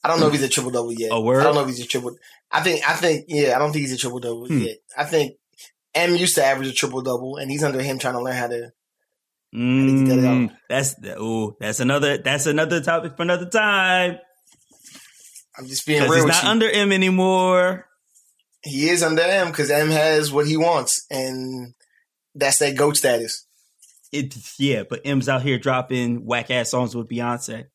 [0.03, 1.09] I don't know if he's a triple double yet.
[1.11, 1.41] A word?
[1.41, 2.15] I don't know if he's a triple.
[2.51, 2.87] I think.
[2.89, 3.25] I think.
[3.27, 4.59] Yeah, I don't think he's a triple double Hmm.
[4.61, 4.77] yet.
[4.97, 5.35] I think
[5.93, 8.47] Em used to average a triple double, and he's under him trying to learn how
[8.47, 8.59] to.
[8.59, 8.69] get
[9.51, 10.55] that Mm, out.
[10.69, 14.17] that's oh, that's another that's another topic for another time.
[15.57, 16.49] I'm just being real he's with not you.
[16.49, 17.85] under Em anymore.
[18.67, 21.73] He is under Em because Em has what he wants, and
[22.35, 23.45] that's that goat status.
[24.11, 27.65] It yeah, but Em's out here dropping whack ass songs with Beyonce.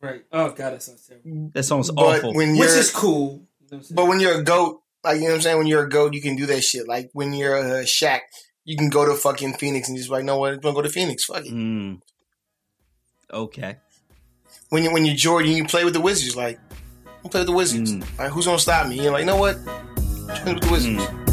[0.00, 0.22] Right.
[0.32, 1.50] Oh god, that sounds terrible.
[1.54, 2.34] That song's But awful.
[2.34, 3.22] when Which is cool.
[3.22, 3.96] You know what I'm saying?
[3.96, 6.14] but when you're a goat, like you know what I'm saying, when you're a goat,
[6.14, 6.86] you can do that shit.
[6.86, 8.20] Like when you're a Shaq,
[8.64, 10.52] you can go to fucking Phoenix and just be like, no, what?
[10.54, 11.24] I'm gonna go to Phoenix.
[11.24, 11.52] Fuck it.
[11.52, 12.00] Mm.
[13.32, 13.76] Okay.
[14.70, 16.36] When you when you're Jordan, you play with the Wizards.
[16.36, 16.60] Like,
[17.24, 17.92] I'm play with the Wizards.
[17.94, 18.18] Mm.
[18.18, 19.00] Like, who's gonna stop me?
[19.02, 19.58] You're like, you know what?
[20.28, 21.27] Play